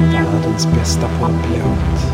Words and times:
Världens 0.00 0.66
bästa 0.66 1.08
poplåt. 1.08 2.12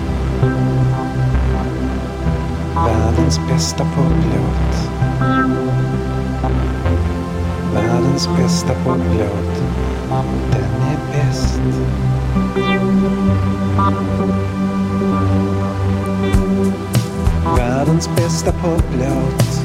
Världens 2.74 3.40
bästa 3.48 3.84
poplåt. 3.84 4.90
Världens 7.74 8.28
bästa 8.28 8.74
poplåt. 8.84 9.62
Den 10.50 10.82
är 10.82 10.98
bäst. 11.12 11.60
Världens 17.56 18.10
bästa 18.16 18.52
poplåt. 18.52 19.60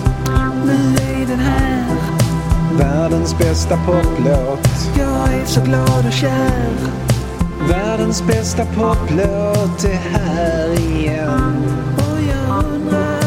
Nu 0.65 0.95
är 0.95 1.25
den 1.27 1.39
här. 1.39 1.95
Världens 2.77 3.38
bästa 3.38 3.77
poplåt. 3.77 4.69
Jag 4.97 5.33
är 5.33 5.45
så 5.45 5.61
glad 5.61 6.05
och 6.07 6.13
kär. 6.13 7.11
Världens 7.70 8.23
bästa 8.28 8.66
poplåt 8.66 9.83
är 9.83 9.93
här 9.93 10.79
igen. 10.79 11.64
Och 11.97 12.21
jag 12.21 12.65
undrar, 12.65 13.21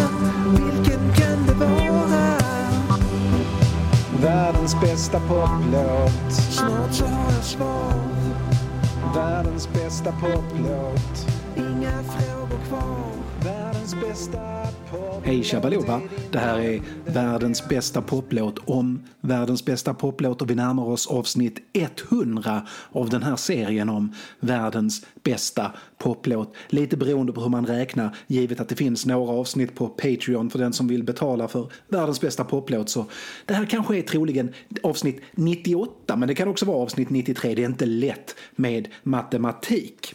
vilken 0.51 1.13
kan 1.15 1.47
det 1.47 1.55
vara? 1.55 2.39
Världens 4.23 4.81
bästa 4.81 5.21
poplåt. 5.21 6.33
Snart 6.33 6.93
så 6.93 7.05
har 7.05 7.33
jag 7.33 7.45
svar. 7.45 7.95
Världens 9.15 9.69
bästa 9.73 10.13
poplåt. 10.13 11.27
Inga 11.57 12.03
frågor 12.03 12.59
kvar. 12.69 13.11
Världens 13.45 13.95
bästa. 13.95 14.54
Hej 15.23 15.43
Shabaloba! 15.43 16.01
Det 16.31 16.39
här 16.39 16.59
är 16.59 16.83
världens 17.07 17.69
bästa 17.69 18.03
poplåt 18.03 18.59
om 18.65 19.03
världens 19.21 19.65
bästa 19.65 19.95
poplåt 19.95 20.43
och 20.43 20.51
vi 20.51 20.55
närmar 20.55 20.85
oss 20.85 21.07
avsnitt 21.07 21.59
100 21.73 22.67
av 22.93 23.09
den 23.09 23.23
här 23.23 23.37
serien 23.37 23.89
om 23.89 24.15
världens 24.41 25.07
bästa 25.23 25.73
poplåt. 25.99 26.55
Lite 26.69 26.97
beroende 26.97 27.33
på 27.33 27.41
hur 27.41 27.49
man 27.49 27.67
räknar, 27.67 28.17
givet 28.27 28.61
att 28.61 28.69
det 28.69 28.77
finns 28.77 29.07
några 29.07 29.33
avsnitt 29.33 29.75
på 29.75 29.89
Patreon 29.89 30.51
för 30.51 30.59
den 30.59 30.73
som 30.73 30.89
vill 30.89 31.05
betala 31.05 31.49
för 31.49 31.73
världens 31.89 32.21
bästa 32.21 32.45
poplåt. 32.45 32.89
Så 32.89 33.07
det 33.47 33.55
här 33.55 33.67
kanske 33.67 33.99
är 33.99 34.03
troligen 34.03 34.53
avsnitt 34.83 35.21
98, 35.33 36.17
men 36.17 36.29
det 36.29 36.35
kan 36.35 36.49
också 36.49 36.67
vara 36.67 36.79
avsnitt 36.79 37.11
93. 37.11 37.55
Det 37.55 37.63
är 37.63 37.67
inte 37.67 37.87
lätt 37.87 38.35
med 38.57 38.89
matematik. 39.03 40.15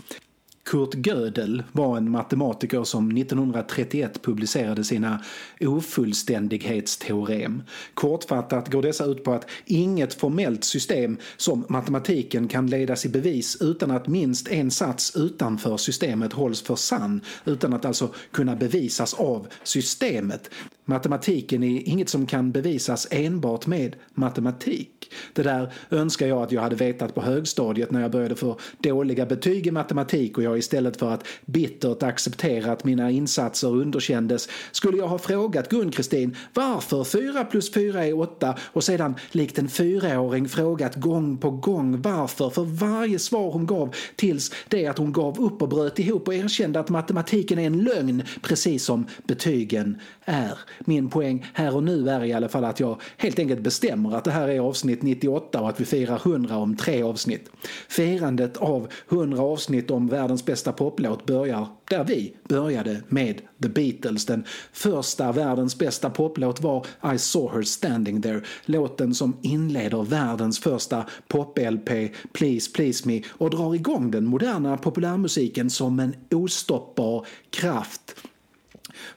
Kurt 0.69 1.07
Gödel 1.07 1.63
var 1.71 1.97
en 1.97 2.11
matematiker 2.11 2.83
som 2.83 3.17
1931 3.17 4.21
publicerade 4.21 4.83
sina 4.83 5.23
ofullständighetsteorem. 5.59 7.63
Kortfattat 7.93 8.71
går 8.71 8.81
dessa 8.81 9.05
ut 9.05 9.23
på 9.23 9.33
att 9.33 9.49
inget 9.65 10.13
formellt 10.13 10.63
system 10.63 11.17
som 11.37 11.65
matematiken 11.69 12.47
kan 12.47 12.67
ledas 12.67 13.05
i 13.05 13.09
bevis 13.09 13.57
utan 13.61 13.91
att 13.91 14.07
minst 14.07 14.47
en 14.47 14.71
sats 14.71 15.15
utanför 15.15 15.77
systemet 15.77 16.33
hålls 16.33 16.61
för 16.61 16.75
sann, 16.75 17.21
utan 17.45 17.73
att 17.73 17.85
alltså 17.85 18.13
kunna 18.31 18.55
bevisas 18.55 19.13
av 19.13 19.47
systemet. 19.63 20.49
Matematiken 20.85 21.63
är 21.63 21.89
inget 21.89 22.09
som 22.09 22.25
kan 22.25 22.51
bevisas 22.51 23.07
enbart 23.11 23.67
med 23.67 23.95
matematik. 24.13 25.13
Det 25.33 25.43
där 25.43 25.73
önskar 25.89 26.27
jag 26.27 26.43
att 26.43 26.51
jag 26.51 26.61
hade 26.61 26.75
vetat 26.75 27.15
på 27.15 27.21
högstadiet 27.21 27.91
när 27.91 28.01
jag 28.01 28.11
började 28.11 28.35
få 28.35 28.59
dåliga 28.77 29.25
betyg 29.25 29.67
i 29.67 29.71
matematik 29.71 30.37
och 30.37 30.43
jag 30.43 30.58
istället 30.59 30.97
för 30.97 31.11
att 31.11 31.27
bittert 31.45 32.03
acceptera 32.03 32.71
att 32.71 32.83
mina 32.83 33.11
insatser 33.11 33.67
underkändes 33.67 34.49
skulle 34.71 34.97
jag 34.97 35.07
ha 35.07 35.17
frågat 35.17 35.69
Gun-Kristin 35.69 36.35
varför 36.53 37.03
4 37.03 37.45
plus 37.45 37.73
4 37.73 38.05
är 38.05 38.19
8 38.19 38.55
och 38.61 38.83
sedan 38.83 39.15
likt 39.31 39.59
en 39.59 39.69
fyraåring 39.69 40.49
frågat 40.49 40.95
gång 40.95 41.37
på 41.37 41.51
gång 41.51 42.01
varför 42.01 42.49
för 42.49 42.63
varje 42.63 43.19
svar 43.19 43.51
hon 43.51 43.65
gav 43.65 43.95
tills 44.15 44.51
det 44.67 44.87
att 44.87 44.97
hon 44.97 45.13
gav 45.13 45.39
upp 45.39 45.61
och 45.61 45.69
bröt 45.69 45.99
ihop 45.99 46.27
och 46.27 46.33
erkände 46.33 46.79
att 46.79 46.89
matematiken 46.89 47.59
är 47.59 47.67
en 47.67 47.83
lögn 47.83 48.23
precis 48.41 48.83
som 48.83 49.07
betygen 49.23 50.01
är. 50.25 50.59
Min 50.79 51.09
poäng 51.09 51.45
här 51.53 51.75
och 51.75 51.83
nu 51.83 52.09
är 52.09 52.25
i 52.25 52.33
alla 52.33 52.49
fall 52.49 52.65
att 52.65 52.79
jag 52.79 53.01
helt 53.17 53.39
enkelt 53.39 53.61
bestämmer 53.61 54.15
att 54.15 54.23
det 54.23 54.31
här 54.31 54.47
är 54.47 54.59
avsnitt 54.59 55.01
98 55.01 55.61
och 55.61 55.69
att 55.69 55.81
vi 55.81 55.85
firar 55.85 56.15
100 56.15 56.57
om 56.57 56.77
tre 56.77 57.03
avsnitt. 57.03 57.49
Firandet 57.89 58.57
av 58.57 58.87
100 59.09 59.41
avsnitt 59.41 59.91
om 59.91 60.07
världens 60.07 60.38
bästa 60.45 60.71
poplåt 60.71 61.25
börjar 61.25 61.67
där 61.89 62.03
vi 62.03 62.35
började 62.47 63.03
med 63.07 63.41
The 63.61 63.69
Beatles. 63.69 64.25
Den 64.25 64.43
första 64.71 65.31
världens 65.31 65.77
bästa 65.77 66.09
poplåt 66.09 66.61
var 66.61 66.85
I 67.15 67.17
saw 67.17 67.57
her 67.57 67.63
standing 67.63 68.21
there. 68.21 68.41
Låten 68.65 69.15
som 69.15 69.37
inleder 69.41 70.03
världens 70.03 70.59
första 70.59 71.05
pop-LP 71.27 72.11
Please 72.33 72.71
Please 72.71 73.07
Me 73.07 73.21
och 73.29 73.49
drar 73.49 73.75
igång 73.75 74.11
den 74.11 74.25
moderna 74.25 74.77
populärmusiken 74.77 75.69
som 75.69 75.99
en 75.99 76.15
ostoppbar 76.31 77.25
kraft. 77.49 78.15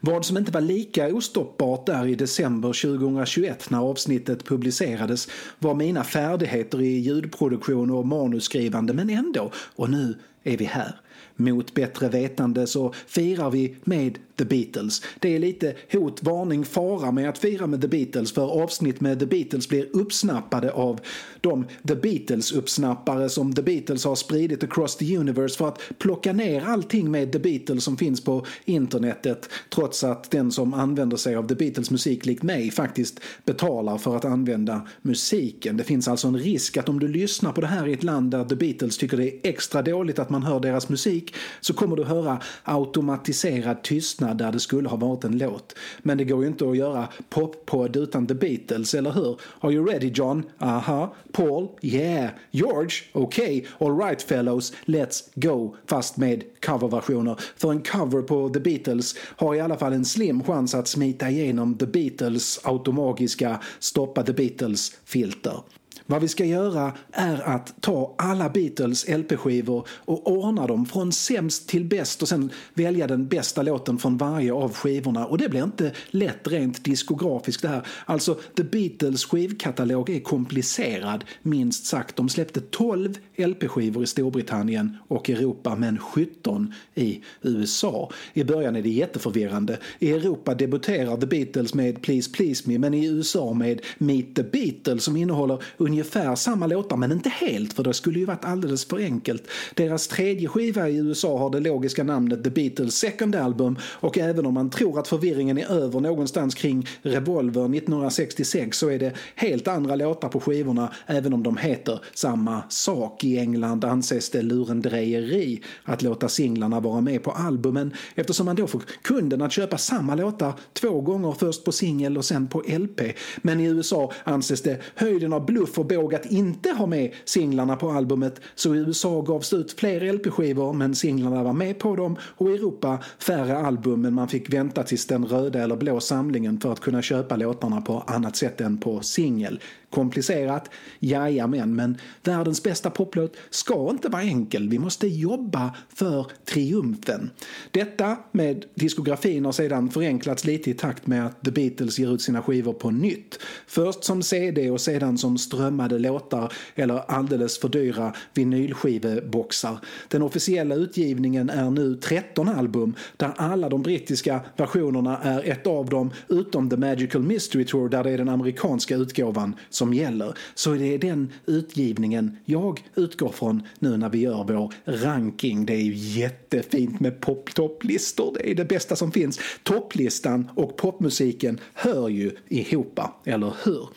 Vad 0.01 0.25
som 0.25 0.37
inte 0.37 0.53
var 0.53 0.61
lika 0.61 1.15
ostoppbart 1.15 1.87
där 1.87 2.07
i 2.07 2.15
december 2.15 2.69
2021 2.99 3.71
när 3.71 3.79
avsnittet 3.79 4.45
publicerades 4.45 5.29
var 5.59 5.75
mina 5.75 6.05
färdigheter 6.05 6.81
i 6.81 6.99
ljudproduktion 6.99 7.91
och 7.91 8.07
manusskrivande 8.07 8.93
men 8.93 9.11
ändå, 9.11 9.53
och 9.77 9.91
nu 9.91 10.19
är 10.43 10.57
vi 10.57 10.65
här. 10.65 11.01
Mot 11.37 11.75
bättre 11.75 12.09
vetande 12.09 12.67
så 12.67 12.93
firar 13.07 13.51
vi 13.51 13.77
med 13.85 14.19
The 14.43 14.47
Beatles. 14.49 15.03
Det 15.21 15.35
är 15.35 15.39
lite 15.39 15.75
hot, 15.93 16.23
varning, 16.23 16.65
fara 16.65 17.13
med 17.13 17.29
att 17.29 17.39
fira 17.39 17.67
med 17.67 17.81
The 17.81 17.89
Beatles 17.89 18.33
för 18.33 18.63
avsnitt 18.63 19.01
med 19.01 19.19
The 19.19 19.27
Beatles 19.27 19.69
blir 19.69 19.89
uppsnappade 19.93 20.73
av 20.73 21.01
de 21.41 21.65
The 21.89 21.95
Beatles-uppsnappare 21.95 23.29
som 23.29 23.53
The 23.53 23.63
Beatles 23.63 24.05
har 24.05 24.15
spridit 24.15 24.65
across 24.65 24.97
the 24.97 25.17
universe 25.17 25.59
för 25.59 25.69
att 25.69 25.81
plocka 25.99 26.33
ner 26.33 26.65
allting 26.67 27.11
med 27.11 27.33
The 27.33 27.39
Beatles 27.39 27.85
som 27.85 27.97
finns 27.97 28.25
på 28.25 28.47
internetet 28.65 29.49
trots 29.71 30.05
att 30.05 30.31
den 30.31 30.53
som 30.53 30.75
använder 30.75 31.17
sig 31.17 31.37
av 31.37 31.49
The 31.49 31.55
Beatles 31.55 31.91
musik 31.91 32.27
likt 32.27 32.43
mig 32.43 32.71
faktiskt 32.71 33.21
betalar 33.45 33.99
för 33.99 34.17
att 34.17 34.25
använda 34.25 34.87
musiken. 35.03 35.77
Det 35.77 35.85
finns 35.85 36.09
alltså 36.09 36.29
en 36.29 36.39
risk 36.39 36.77
att 36.77 36.89
om 36.89 37.01
du 37.01 37.09
lyssnar 37.09 37.53
på 37.53 37.61
det 37.61 37.67
här 37.67 37.87
i 37.89 37.93
ett 37.93 38.03
land 38.03 38.31
där 38.31 38.45
The 38.45 38.57
Beatles 38.57 38.99
tycker 38.99 39.17
det 39.17 39.29
är 39.29 39.51
extra 39.51 39.83
dåligt 39.83 40.19
att 40.19 40.31
man 40.31 40.43
hör 40.43 40.61
deras 40.61 40.89
musik 40.89 41.35
så 41.61 41.75
kommer 41.75 41.97
du 41.97 42.05
höra 42.05 42.41
automatiserad 42.65 43.83
tystnad 43.83 44.32
där 44.35 44.53
det 44.53 44.61
skulle 44.61 44.89
ha 44.89 44.97
varit 44.97 45.25
en 45.25 45.39
låt. 45.39 45.75
Men 45.99 46.19
det 46.19 46.25
går 46.25 46.43
ju 46.43 46.49
inte 46.49 46.69
att 46.69 46.77
göra 46.77 47.09
poppodd 47.29 47.97
utan 47.97 48.27
The 48.27 48.35
Beatles, 48.35 48.95
eller 48.95 49.11
hur? 49.11 49.41
Are 49.61 49.73
you 49.73 49.87
ready 49.87 50.11
John? 50.15 50.43
Aha. 50.59 51.15
Paul? 51.33 51.69
Yeah. 51.81 52.31
George? 52.51 52.93
Okej. 53.13 53.67
Okay. 53.79 53.89
Alright 53.89 54.23
fellows, 54.23 54.73
let's 54.85 55.23
go. 55.35 55.77
Fast 55.87 56.17
med 56.17 56.45
coverversioner. 56.67 57.37
För 57.57 57.71
en 57.71 57.83
cover 57.83 58.23
på 58.23 58.49
The 58.49 58.61
Beatles 58.61 59.15
har 59.37 59.55
i 59.55 59.61
alla 59.61 59.77
fall 59.77 59.93
en 59.93 60.05
slim 60.05 60.43
chans 60.43 60.75
att 60.75 60.89
smita 60.89 61.31
igenom 61.31 61.75
The 61.75 61.87
Beatles 61.87 62.61
automagiska 62.65 63.61
stoppa 63.79 64.23
The 64.23 64.33
Beatles-filter. 64.33 65.63
Vad 66.07 66.21
vi 66.21 66.29
ska 66.29 66.45
göra 66.45 66.93
är 67.13 67.49
att 67.49 67.75
ta 67.81 68.15
alla 68.19 68.49
Beatles 68.49 69.09
LP-skivor 69.09 69.89
och 69.89 70.33
ordna 70.33 70.67
dem 70.67 70.87
från 70.87 71.13
sämst 71.13 71.69
till 71.69 71.85
bäst 71.85 72.23
och 72.23 72.29
sen 72.29 72.51
välja 72.75 73.07
den 73.07 73.29
bästa 73.29 73.63
låten 73.63 73.99
från 73.99 74.17
varje 74.17 74.53
av 74.53 74.75
skivorna. 74.75 75.27
Och 75.27 75.39
det 75.39 75.49
blir 75.49 75.63
inte 75.63 75.93
lätt 76.11 76.49
rent 76.49 76.85
diskografiskt 76.85 77.63
det 77.63 77.69
här. 77.69 77.87
Alltså, 78.07 78.35
The 78.57 78.65
Beatles 78.65 79.25
skivkatalog 79.25 80.11
är 80.11 80.21
komplicerad, 80.21 81.25
minst 81.43 81.87
sagt. 81.87 82.17
De 82.17 82.29
släppte 82.29 82.61
12 82.61 83.15
LP-skivor 83.37 84.03
i 84.03 84.07
Storbritannien 84.07 84.97
och 85.09 85.31
Europa, 85.31 85.77
men 85.77 85.99
17 85.99 86.75
i 86.95 87.21
USA. 87.43 88.11
I 88.33 88.45
början 88.45 88.77
är 88.77 88.83
det 88.83 88.89
jätteförvirrande. 88.89 89.79
I 89.99 90.13
Europa 90.13 90.55
debuterar 90.55 91.17
The 91.17 91.27
Beatles 91.27 91.75
med 91.75 92.03
Please 92.03 92.31
Please 92.31 92.63
Me, 92.67 92.79
men 92.79 92.95
i 92.95 93.07
USA 93.07 93.53
med 93.53 93.81
Meet 93.99 94.35
the 94.35 94.43
Beatles 94.43 95.05
som 95.05 95.17
innehåller 95.17 95.63
ungefär 95.77 96.35
samma 96.35 96.67
låtar, 96.67 96.97
men 96.97 97.13
inte 97.13 97.29
helt 97.29 97.73
för 97.73 97.85
det 97.85 97.95
skulle 97.95 98.19
ju 98.19 98.25
varit 98.25 98.45
alldeles 98.45 98.85
för 98.85 98.99
enkelt. 98.99 99.49
Deras 99.75 100.09
tredje 100.09 100.49
skiva 100.49 100.89
i 100.89 100.97
USA 100.97 101.39
har 101.39 101.51
det 101.51 101.61
logiska 101.61 102.05
namnet 102.05 102.45
The 102.45 102.51
Beatles 102.51 102.95
Second 102.95 103.35
Album 103.35 103.79
och 103.83 104.19
även 104.19 104.47
om 104.47 104.55
man 104.55 104.71
tror 104.71 104.99
att 104.99 105.09
förvirringen 105.09 105.59
är 105.59 105.71
över 105.71 106.01
någonstans 106.01 106.55
kring 106.55 106.87
Revolver 107.03 107.65
1966 107.77 108.79
så 108.79 108.89
är 108.89 108.99
det 108.99 109.13
helt 109.35 109.69
andra 109.69 109.97
låtar 109.97 110.29
på 110.29 110.41
skivorna 110.41 110.93
även 111.07 111.33
om 111.33 111.43
de 111.43 111.57
heter 111.57 112.01
samma 112.15 112.63
sak. 112.69 113.22
I 113.25 113.39
England 113.39 113.85
anses 113.85 114.31
det 114.31 114.43
lurendrejeri 114.43 115.63
att 115.85 116.03
låta 116.03 116.29
singlarna 116.29 116.81
vara 116.81 117.01
med 117.01 117.23
på 117.23 117.31
albumen 117.31 117.95
eftersom 118.15 118.47
man 118.47 118.57
då 118.57 118.67
får 118.67 118.83
kunden 119.03 119.43
att 119.43 119.53
köpa 119.53 119.79
samma 119.79 120.15
låtar 120.15 120.53
två 120.73 121.01
gånger 121.01 121.33
först 121.33 121.65
på 121.65 121.73
singel 121.73 122.19
och 122.19 122.25
sen 122.25 122.49
på 122.49 122.63
LP. 122.67 123.01
Men 123.43 123.61
i 123.61 123.65
USA 123.65 124.13
anses 124.25 124.63
det 124.63 124.79
höjden 124.95 125.33
av 125.33 125.47
bluff 125.47 125.79
och 125.79 125.87
båg 125.87 126.15
att 126.15 126.27
inte 126.27 126.71
ha 126.71 126.87
med 126.87 127.13
singlarna 127.25 127.77
på 127.77 127.91
albumet 127.91 128.41
så 128.55 128.75
i 128.75 128.79
USA 128.79 129.21
gavs 129.21 129.51
det 129.51 129.57
ut 129.57 129.73
fler 129.73 130.13
LP-skivor 130.13 130.73
men 130.73 130.95
singlarna 130.95 131.43
var 131.43 131.53
med 131.53 131.79
på 131.79 131.97
dem 131.97 132.17
och 132.23 132.51
i 132.51 132.55
Europa 132.55 132.99
färre 133.19 133.59
album 133.59 134.03
men 134.03 134.15
man 134.15 134.29
fick 134.29 134.53
vänta 134.53 134.83
tills 134.83 135.07
den 135.07 135.27
röda 135.27 135.63
eller 135.63 135.77
blå 135.77 136.01
samlingen 136.01 136.61
för 136.61 136.73
att 136.73 136.81
kunna 136.81 137.03
köpa 137.03 137.37
låtarna 137.37 137.81
på 137.81 138.05
annat 138.07 138.37
sätt 138.37 138.61
än 138.61 138.79
på 138.79 139.01
singel. 139.01 139.61
Komplicerat? 139.93 140.71
Jajamän, 140.99 141.77
men 141.77 141.99
världens 142.25 142.63
bästa 142.63 142.91
poplåt 142.91 143.37
ska 143.51 143.91
inte 143.91 144.09
vara 144.09 144.23
enkel. 144.23 144.69
Vi 144.69 144.79
måste 144.79 145.07
jobba 145.07 145.77
för 145.89 146.27
triumfen. 146.45 147.31
Detta 147.71 148.17
med 148.33 148.65
diskografin 148.75 149.45
har 149.45 149.53
sedan 149.53 149.91
förenklats 149.91 150.45
lite 150.45 150.71
i 150.71 150.75
takt 150.75 151.07
med 151.07 151.27
att 151.27 151.45
The 151.45 151.51
Beatles 151.51 151.99
ger 151.99 152.15
ut 152.15 152.23
sina 152.23 152.43
skivor 152.43 152.73
på 152.73 152.91
nytt. 152.91 153.39
Först 153.67 154.05
som 154.05 154.23
CD 154.23 154.71
och 154.71 154.81
sedan 154.81 155.19
som 155.19 155.39
strömmade 155.39 155.99
låtar 155.99 156.53
eller 156.75 157.11
alldeles 157.11 157.59
för 157.59 157.69
dyra 157.69 158.15
vinylskiveboxar. 158.35 159.79
Den 160.09 160.23
officiella 160.23 160.75
utgivningen 160.75 161.51
är 161.51 161.71
nu 161.71 161.97
13 161.97 162.49
album 162.49 162.95
där 163.17 163.33
alla 163.37 163.69
de 163.69 163.83
brittiska 163.83 164.41
versionerna 164.57 165.19
är 165.19 165.51
ett 165.51 165.67
av 165.67 165.89
dem 165.89 166.11
utom 166.29 166.71
The 166.71 166.77
Magical 166.77 167.23
Mystery 167.23 167.65
Tour 167.65 167.89
där 167.89 168.05
det 168.05 168.11
är 168.11 168.19
den 168.19 168.29
amerikanska 168.29 168.97
utgåvan 168.97 169.55
som 169.83 169.95
gäller. 169.95 170.35
Så 170.55 170.73
det 170.73 170.95
är 170.95 170.99
den 170.99 171.33
utgivningen 171.47 172.37
jag 172.45 172.85
utgår 172.95 173.33
från 173.33 173.63
nu 173.79 173.97
när 173.97 174.09
vi 174.09 174.19
gör 174.19 174.45
vår 174.45 174.75
ranking. 174.85 175.67
Det 175.67 175.73
är 175.73 175.83
ju 175.83 175.95
jättefint 175.95 177.01
med 177.01 177.21
pop-topplistor. 177.21 178.35
Det 178.35 178.51
är 178.51 178.55
det 178.55 178.65
bästa 178.65 178.97
som 178.97 179.13
finns. 179.13 179.41
Topplistan 179.63 180.49
och 180.55 180.77
popmusiken 180.77 181.61
hör 181.75 182.09
ju 182.09 182.31
ihop, 182.49 183.01
eller 183.25 183.55
hur? 183.65 183.89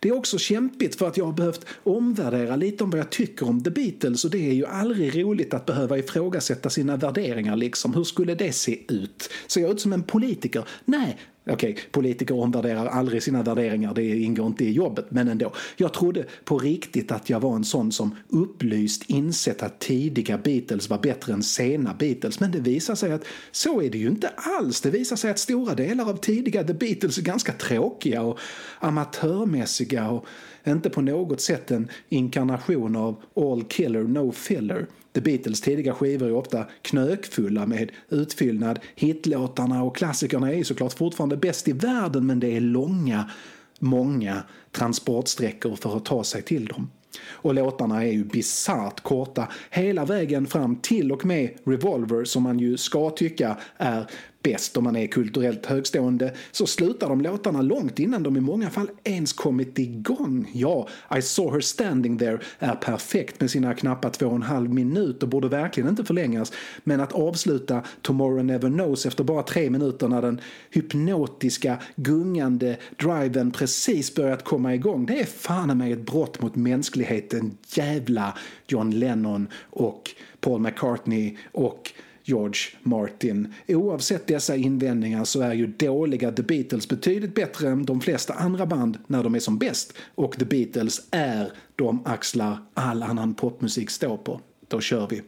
Det 0.00 0.08
är 0.08 0.16
också 0.16 0.38
kämpigt 0.38 0.94
för 0.94 1.08
att 1.08 1.16
jag 1.16 1.24
har 1.24 1.32
behövt 1.32 1.66
omvärdera 1.82 2.56
lite 2.56 2.84
om 2.84 2.90
vad 2.90 3.00
jag 3.00 3.10
tycker 3.10 3.48
om 3.48 3.62
The 3.62 3.70
Beatles 3.70 4.24
och 4.24 4.30
det 4.30 4.48
är 4.48 4.54
ju 4.54 4.66
aldrig 4.66 5.22
roligt 5.22 5.54
att 5.54 5.66
behöva 5.66 5.98
ifrågasätta 5.98 6.70
sina 6.70 6.96
värderingar 6.96 7.56
liksom. 7.56 7.94
Hur 7.94 8.04
skulle 8.04 8.34
det 8.34 8.52
se 8.52 8.78
ut? 8.88 9.30
Ser 9.46 9.60
jag 9.60 9.70
ut 9.70 9.80
som 9.80 9.92
en 9.92 10.02
politiker? 10.02 10.64
Nej, 10.84 11.18
Okej, 11.50 11.72
okay, 11.72 11.84
politiker 11.90 12.38
omvärderar 12.38 12.86
aldrig 12.86 13.22
sina 13.22 13.42
värderingar, 13.42 13.94
det 13.94 14.18
ingår 14.18 14.46
inte 14.46 14.64
i 14.64 14.72
jobbet, 14.72 15.06
men 15.08 15.28
ändå. 15.28 15.52
Jag 15.76 15.94
trodde 15.94 16.24
på 16.44 16.58
riktigt 16.58 17.12
att 17.12 17.30
jag 17.30 17.40
var 17.40 17.56
en 17.56 17.64
sån 17.64 17.92
som 17.92 18.14
upplyst 18.28 19.02
insett 19.10 19.62
att 19.62 19.78
tidiga 19.80 20.38
Beatles 20.38 20.90
var 20.90 20.98
bättre 20.98 21.32
än 21.32 21.42
sena 21.42 21.94
Beatles, 21.94 22.40
men 22.40 22.52
det 22.52 22.60
visar 22.60 22.94
sig 22.94 23.12
att 23.12 23.24
så 23.50 23.82
är 23.82 23.90
det 23.90 23.98
ju 23.98 24.08
inte 24.08 24.28
alls. 24.36 24.80
Det 24.80 24.90
visar 24.90 25.16
sig 25.16 25.30
att 25.30 25.38
stora 25.38 25.74
delar 25.74 26.10
av 26.10 26.16
tidiga 26.16 26.64
The 26.64 26.74
Beatles 26.74 27.18
är 27.18 27.22
ganska 27.22 27.52
tråkiga 27.52 28.22
och 28.22 28.38
amatörmässiga 28.80 30.10
och 30.10 30.26
inte 30.66 30.90
på 30.90 31.00
något 31.00 31.40
sätt 31.40 31.70
en 31.70 31.88
inkarnation 32.08 32.96
av 32.96 33.22
all 33.36 33.64
killer 33.64 34.02
no 34.02 34.32
filler. 34.32 34.86
The 35.16 35.22
Beatles 35.22 35.60
tidiga 35.60 35.94
skivor 35.94 36.26
är 36.26 36.32
ofta 36.32 36.64
knökfulla 36.82 37.66
med 37.66 37.92
utfyllnad. 38.08 38.78
Hitlåtarna 38.94 39.82
och 39.82 39.96
klassikerna 39.96 40.52
är 40.52 40.64
såklart 40.64 40.92
fortfarande 40.92 41.36
bäst 41.36 41.68
i 41.68 41.72
världen 41.72 42.26
men 42.26 42.40
det 42.40 42.56
är 42.56 42.60
långa, 42.60 43.30
många 43.78 44.42
transportsträckor 44.72 45.76
för 45.76 45.96
att 45.96 46.04
ta 46.04 46.24
sig 46.24 46.42
till 46.42 46.66
dem. 46.66 46.90
Och 47.28 47.54
låtarna 47.54 48.04
är 48.04 48.12
ju 48.12 48.24
bisarrt 48.24 49.02
korta 49.02 49.48
hela 49.70 50.04
vägen 50.04 50.46
fram 50.46 50.76
till 50.76 51.12
och 51.12 51.26
med 51.26 51.50
Revolver 51.64 52.24
som 52.24 52.42
man 52.42 52.58
ju 52.58 52.76
ska 52.76 53.10
tycka 53.10 53.56
är 53.76 54.06
bäst 54.46 54.76
om 54.76 54.84
man 54.84 54.96
är 54.96 55.06
kulturellt 55.06 55.66
högstående 55.66 56.32
så 56.52 56.66
slutar 56.66 57.08
de 57.08 57.20
låtarna 57.20 57.62
långt 57.62 57.98
innan 57.98 58.22
de 58.22 58.36
i 58.36 58.40
många 58.40 58.70
fall 58.70 58.90
ens 59.04 59.32
kommit 59.32 59.78
igång. 59.78 60.50
Ja, 60.54 60.88
I 61.18 61.22
saw 61.22 61.54
her 61.54 61.60
standing 61.60 62.18
there 62.18 62.38
är 62.58 62.74
perfekt 62.74 63.40
med 63.40 63.50
sina 63.50 63.74
knappa 63.74 64.10
två 64.10 64.26
och 64.26 64.34
en 64.34 64.42
halv 64.42 64.74
minut 64.74 65.22
och 65.22 65.28
borde 65.28 65.48
verkligen 65.48 65.88
inte 65.88 66.04
förlängas. 66.04 66.52
Men 66.84 67.00
att 67.00 67.12
avsluta 67.12 67.82
Tomorrow 68.02 68.44
Never 68.44 68.68
Knows 68.68 69.06
efter 69.06 69.24
bara 69.24 69.42
tre 69.42 69.70
minuter 69.70 70.08
när 70.08 70.22
den 70.22 70.40
hypnotiska, 70.70 71.78
gungande 71.96 72.76
driven 72.96 73.50
precis 73.50 74.14
börjat 74.14 74.44
komma 74.44 74.74
igång, 74.74 75.06
det 75.06 75.20
är 75.20 75.24
fan 75.24 75.78
med 75.78 75.92
ett 75.92 76.06
brott 76.06 76.42
mot 76.42 76.56
mänskligheten. 76.56 77.56
Jävla 77.74 78.38
John 78.68 78.90
Lennon 78.90 79.48
och 79.70 80.10
Paul 80.40 80.60
McCartney 80.60 81.36
och 81.52 81.92
George 82.28 82.60
Martin. 82.82 83.54
Oavsett 83.68 84.26
dessa 84.26 84.56
invändningar 84.56 85.24
så 85.24 85.40
är 85.40 85.54
ju 85.54 85.66
dåliga 85.66 86.32
The 86.32 86.42
Beatles 86.42 86.88
betydligt 86.88 87.34
bättre 87.34 87.68
än 87.68 87.84
de 87.84 88.00
flesta 88.00 88.34
andra 88.34 88.66
band 88.66 88.98
när 89.06 89.22
de 89.22 89.34
är 89.34 89.40
som 89.40 89.58
bäst 89.58 89.92
och 90.14 90.38
The 90.38 90.44
Beatles 90.44 91.06
är 91.10 91.52
de 91.76 92.06
axlar 92.06 92.58
all 92.74 93.02
annan 93.02 93.34
popmusik 93.34 93.90
står 93.90 94.16
på. 94.16 94.40
Då 94.68 94.80
kör 94.80 95.06
vi. 95.10 95.22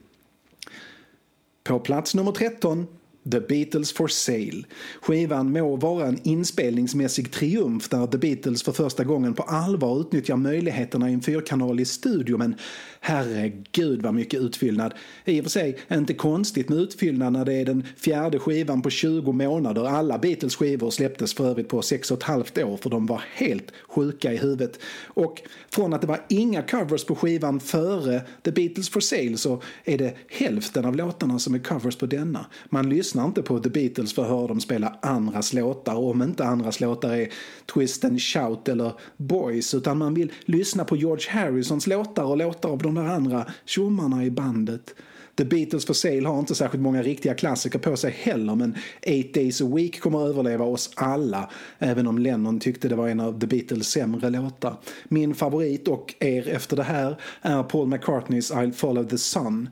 På 1.64 1.80
plats 1.80 2.14
nummer 2.14 2.32
13 2.32 2.86
The 3.30 3.40
Beatles 3.40 3.92
for 3.92 4.08
Sale. 4.08 4.62
Skivan 5.02 5.52
må 5.52 5.76
vara 5.76 6.06
en 6.06 6.20
inspelningsmässig 6.22 7.32
triumf 7.32 7.88
där 7.88 8.06
The 8.06 8.18
Beatles 8.18 8.62
för 8.62 8.72
första 8.72 9.04
gången 9.04 9.34
på 9.34 9.42
allvar 9.42 10.00
utnyttjar 10.00 10.36
möjligheterna 10.36 11.10
i 11.10 11.12
en 11.12 11.22
fyrkanalig 11.22 11.86
studio 11.86 12.38
men 12.38 12.54
herregud 13.00 14.02
vad 14.02 14.14
mycket 14.14 14.40
utfyllnad. 14.40 14.94
I 15.24 15.40
och 15.40 15.44
för 15.44 15.50
sig 15.50 15.78
inte 15.92 16.14
konstigt 16.14 16.68
med 16.68 16.78
utfyllnad 16.78 17.32
när 17.32 17.44
det 17.44 17.54
är 17.54 17.64
den 17.64 17.86
fjärde 17.96 18.38
skivan 18.38 18.82
på 18.82 18.90
20 18.90 19.32
månader. 19.32 19.84
Alla 19.84 20.18
Beatles 20.18 20.56
skivor 20.56 20.90
släpptes 20.90 21.34
för 21.34 21.50
övrigt 21.50 21.68
på 21.68 21.82
6 21.82 22.10
och 22.10 22.18
ett 22.18 22.22
halvt 22.22 22.58
år 22.58 22.76
för 22.76 22.90
de 22.90 23.06
var 23.06 23.22
helt 23.34 23.72
sjuka 23.88 24.32
i 24.32 24.36
huvudet. 24.36 24.80
Och 25.04 25.42
från 25.70 25.94
att 25.94 26.00
det 26.00 26.06
var 26.06 26.20
inga 26.28 26.62
covers 26.62 27.04
på 27.04 27.14
skivan 27.14 27.60
före 27.60 28.22
The 28.42 28.52
Beatles 28.52 28.88
for 28.88 29.00
Sale 29.00 29.36
så 29.36 29.62
är 29.84 29.98
det 29.98 30.14
hälften 30.28 30.84
av 30.84 30.96
låtarna 30.96 31.38
som 31.38 31.54
är 31.54 31.58
covers 31.58 31.96
på 31.96 32.06
denna. 32.06 32.46
Man 32.68 32.90
lyssnar 32.90 33.24
inte 33.24 33.42
på 33.42 33.58
The 33.58 33.70
Beatles 33.70 34.14
för 34.14 34.22
att 34.22 34.28
höra 34.28 34.46
dem 34.46 34.60
spela 34.60 34.98
andras 35.02 35.52
låtar 35.52 35.94
om 35.94 36.22
inte 36.22 36.44
andras 36.44 36.80
låtar 36.80 37.16
är 37.16 37.28
Twist 37.74 38.04
and 38.04 38.22
Shout 38.22 38.68
eller 38.68 38.92
Boys 39.16 39.74
utan 39.74 39.98
man 39.98 40.14
vill 40.14 40.32
lyssna 40.44 40.84
på 40.84 40.96
George 40.96 41.30
Harrisons 41.30 41.86
låtar 41.86 42.24
och 42.24 42.36
låtar 42.36 42.68
av 42.68 42.78
de 42.78 42.97
där 42.98 43.06
andra 43.06 43.46
tjommarna 43.64 44.24
i 44.24 44.30
bandet. 44.30 44.94
The 45.38 45.44
Beatles 45.44 45.86
for 45.86 45.94
Sale 45.94 46.28
har 46.28 46.38
inte 46.38 46.54
särskilt 46.54 46.82
många 46.82 47.02
riktiga 47.02 47.34
klassiker 47.34 47.78
på 47.78 47.96
sig 47.96 48.10
heller 48.10 48.54
men 48.54 48.76
Eight 49.02 49.34
Days 49.34 49.60
a 49.62 49.70
Week 49.74 50.00
kommer 50.00 50.24
att 50.24 50.28
överleva 50.28 50.64
oss 50.64 50.90
alla 50.94 51.50
även 51.78 52.06
om 52.06 52.18
Lennon 52.18 52.60
tyckte 52.60 52.88
det 52.88 52.94
var 52.96 53.08
en 53.08 53.20
av 53.20 53.40
The 53.40 53.46
Beatles 53.46 53.88
sämre 53.88 54.30
låtar. 54.30 54.76
Min 55.08 55.34
favorit 55.34 55.88
och 55.88 56.14
er 56.18 56.48
efter 56.48 56.76
det 56.76 56.82
här 56.82 57.20
är 57.42 57.62
Paul 57.62 57.88
McCartneys 57.88 58.52
I'll 58.52 58.72
follow 58.72 59.04
the 59.04 59.18
sun. 59.18 59.68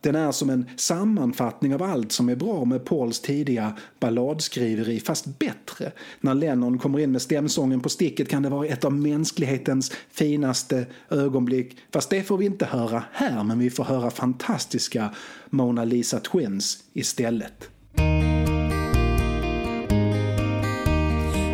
Den 0.00 0.14
är 0.14 0.32
som 0.32 0.50
en 0.50 0.66
sammanfattning 0.76 1.74
av 1.74 1.82
allt 1.82 2.12
som 2.12 2.28
är 2.28 2.36
bra 2.36 2.64
med 2.64 2.84
Pauls 2.84 3.20
tidiga 3.20 3.76
balladskriveri, 4.00 5.00
fast 5.00 5.38
bättre. 5.38 5.92
När 6.20 6.34
Lennon 6.34 6.78
kommer 6.78 6.98
in 6.98 7.12
med 7.12 7.22
stämsången 7.22 7.80
på 7.80 7.88
sticket 7.88 8.28
kan 8.28 8.42
det 8.42 8.48
vara 8.48 8.66
ett 8.66 8.84
av 8.84 8.92
mänsklighetens 8.92 9.92
finaste 10.10 10.86
ögonblick. 11.10 11.76
Fast 11.92 12.10
det 12.10 12.22
får 12.22 12.38
vi 12.38 12.46
inte 12.46 12.66
höra 12.66 13.02
här, 13.12 13.44
men 13.44 13.58
vi 13.58 13.70
får 13.70 13.84
höra 13.84 14.10
fantastiska 14.10 15.14
Mona 15.50 15.84
Lisa 15.84 16.20
Twins 16.20 16.84
istället. 16.92 17.70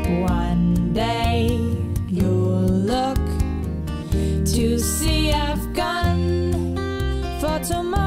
One 0.07 0.95
day 0.95 1.49
you'll 2.11 2.87
look 2.87 3.19
to 4.47 4.78
see 4.78 5.33
I've 5.33 5.75
gone 5.75 6.76
for 7.40 7.59
tomorrow 7.64 8.03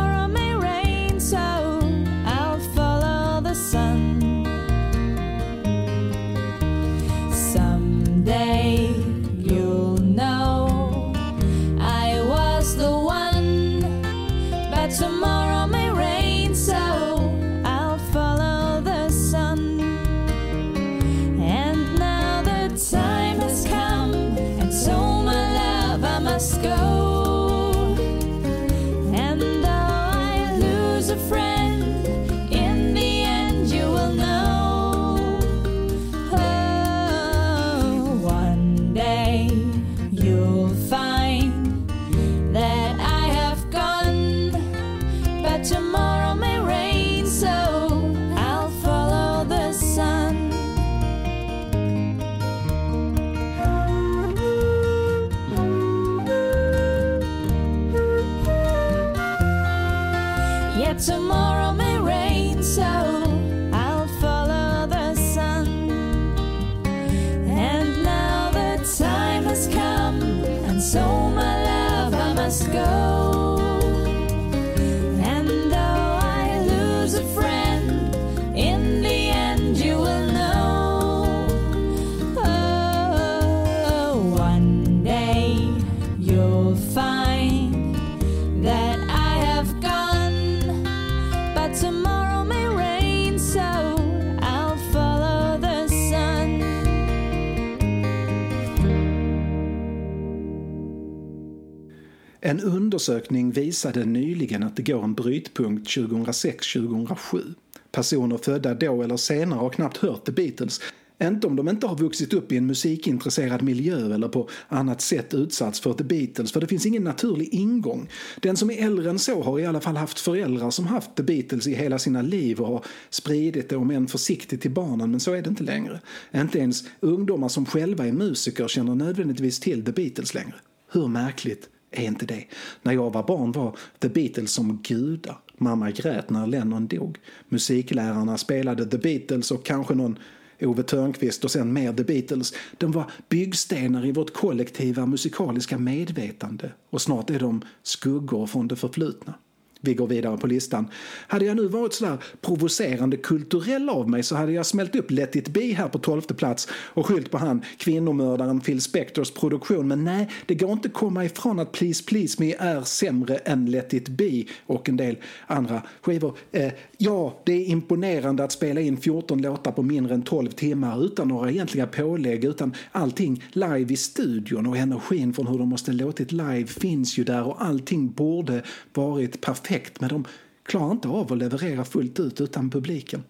undersökning 103.10 103.52
visade 103.52 104.06
nyligen 104.06 104.64
att 104.64 104.76
det 104.76 104.84
går 104.84 105.04
en 105.04 105.14
brytpunkt 105.14 105.88
2006-2007. 105.90 107.54
Personer 107.92 108.38
födda 108.38 108.74
då 108.74 109.04
eller 109.04 109.18
senare 109.18 109.60
har 109.60 109.70
knappt 109.70 109.98
hört 109.98 110.26
The 110.26 110.32
Beatles. 110.32 110.82
Inte 111.22 111.48
om 111.48 111.56
de 111.56 111.70
inte 111.70 111.88
har 111.88 111.98
vuxit 111.98 112.34
upp 112.34 112.52
i 112.52 112.58
en 112.58 112.68
musikintresserad 112.68 113.62
miljö 113.62 114.16
eller 114.16 114.28
på 114.28 114.50
annat 114.68 115.02
sätt 115.02 115.34
utsatts 115.34 115.80
för 115.80 115.94
The 115.94 116.04
Beatles, 116.04 116.52
för 116.52 116.62
det 116.62 116.68
finns 116.68 116.86
ingen 116.86 117.04
naturlig 117.04 117.50
ingång. 117.54 118.10
Den 118.42 118.58
som 118.58 118.72
är 118.72 118.86
äldre 118.86 119.10
än 119.10 119.20
så 119.20 119.44
har 119.44 119.60
i 119.60 119.66
alla 119.66 119.82
fall 119.82 119.98
haft 119.98 120.20
föräldrar 120.20 120.70
som 120.72 120.88
haft 120.88 121.16
The 121.16 121.24
Beatles 121.24 121.68
i 121.68 121.76
hela 121.76 122.00
sina 122.00 122.22
liv 122.22 122.62
och 122.62 122.68
har 122.68 122.86
spridit 123.10 123.70
det, 123.70 123.76
om 123.76 123.92
än 123.92 124.08
försiktigt, 124.08 124.62
till 124.62 124.72
barnen, 124.72 125.12
men 125.12 125.20
så 125.20 125.34
är 125.34 125.42
det 125.42 125.50
inte 125.50 125.64
längre. 125.64 126.02
Inte 126.36 126.60
ens 126.60 126.84
ungdomar 127.00 127.50
som 127.50 127.66
själva 127.66 128.08
är 128.08 128.12
musiker 128.12 128.68
känner 128.68 128.96
nödvändigtvis 128.96 129.60
till 129.60 129.86
The 129.86 129.92
Beatles 129.92 130.34
längre. 130.34 130.56
Hur 130.92 131.08
märkligt 131.08 131.70
är 131.92 132.04
inte 132.04 132.26
det? 132.26 132.46
När 132.82 132.94
jag 132.94 133.14
var 133.14 133.24
barn 133.24 133.52
var 133.52 133.78
The 134.00 134.10
Beatles 134.10 134.52
som 134.52 134.82
gudar. 134.84 135.38
Mamma 135.58 135.92
grät 135.92 136.30
när 136.30 136.48
Lennon 136.48 136.88
dog. 136.88 137.18
Musiklärarna 137.50 138.38
spelade 138.38 138.86
The 138.86 138.98
Beatles 138.98 139.52
och 139.52 139.66
kanske 139.66 139.96
någon 139.96 140.20
Ove 140.62 140.84
Thörnqvist 140.84 141.44
och 141.44 141.52
sen 141.52 141.74
mer 141.74 141.94
The 141.94 142.04
Beatles. 142.04 142.54
De 142.78 142.92
var 142.92 143.12
byggstenar 143.30 144.06
i 144.06 144.12
vårt 144.12 144.34
kollektiva 144.34 145.06
musikaliska 145.06 145.78
medvetande 145.78 146.72
och 146.90 147.02
snart 147.02 147.30
är 147.30 147.40
de 147.40 147.62
skuggor 147.84 148.48
från 148.48 148.68
det 148.68 148.76
förflutna. 148.76 149.34
Vi 149.82 149.94
går 149.94 150.08
vidare 150.08 150.38
på 150.38 150.48
listan. 150.48 150.88
Hade 151.28 151.46
jag 151.46 151.58
nu 151.58 151.68
varit 151.68 151.94
sådär 151.94 152.18
provocerande 152.42 153.18
kulturell 153.18 153.90
av 153.90 154.10
mig 154.10 154.24
så 154.24 154.36
hade 154.36 154.52
jag 154.52 154.66
smält 154.66 154.96
upp 154.96 155.12
Let 155.12 155.36
it 155.36 155.48
be 155.48 155.62
här 155.62 155.88
på 155.88 155.98
tolfte 155.98 156.34
plats 156.34 156.68
och 156.74 157.06
skyllt 157.06 157.32
på 157.32 157.38
han, 157.38 157.62
kvinnomördaren 157.78 158.62
Phil 158.62 158.82
Spectors 158.82 159.32
produktion. 159.32 159.88
Men 159.88 160.04
nej, 160.04 160.30
det 160.46 160.56
går 160.56 160.72
inte 160.72 160.88
att 160.88 160.94
komma 160.94 161.26
ifrån 161.26 161.60
att 161.60 161.72
Please 161.72 162.04
Please 162.04 162.44
Me 162.44 162.54
är 162.54 162.82
sämre 162.82 163.36
än 163.36 163.66
Let 163.66 163.94
it 163.94 164.10
be 164.10 164.44
och 164.66 164.90
en 164.90 164.98
del 164.98 165.18
andra 165.48 165.82
skivor. 166.02 166.38
Eh, 166.52 166.72
ja, 166.98 167.42
det 167.46 167.54
är 167.54 167.66
imponerande 167.66 168.44
att 168.44 168.52
spela 168.52 168.82
in 168.82 168.98
14 168.98 169.42
låtar 169.42 169.72
på 169.72 169.84
mindre 169.84 170.14
än 170.14 170.22
12 170.22 170.50
timmar 170.50 171.06
utan 171.06 171.28
några 171.28 171.52
egentliga 171.52 171.88
pålägg, 171.88 172.46
utan 172.46 172.74
allting 172.92 173.44
live 173.52 173.94
i 173.94 173.98
studion 173.98 174.68
och 174.68 174.78
energin 174.78 175.34
från 175.34 175.48
hur 175.48 175.58
de 175.58 175.70
måste 175.70 175.92
låtit 175.92 176.32
live 176.32 176.66
finns 176.66 177.18
ju 177.18 177.24
där 177.24 177.48
och 177.48 177.66
allting 177.66 178.12
borde 178.12 178.64
varit 178.94 179.42
perfekt 179.42 179.67
men 180.00 180.10
de 180.10 180.26
klarar 180.68 180.92
inte 180.92 181.08
av 181.08 181.34
att 181.34 181.38
leverera 181.38 181.86
fullt 181.86 182.20
ut 182.20 182.42
utan 182.42 182.70
publiken. 182.70 183.24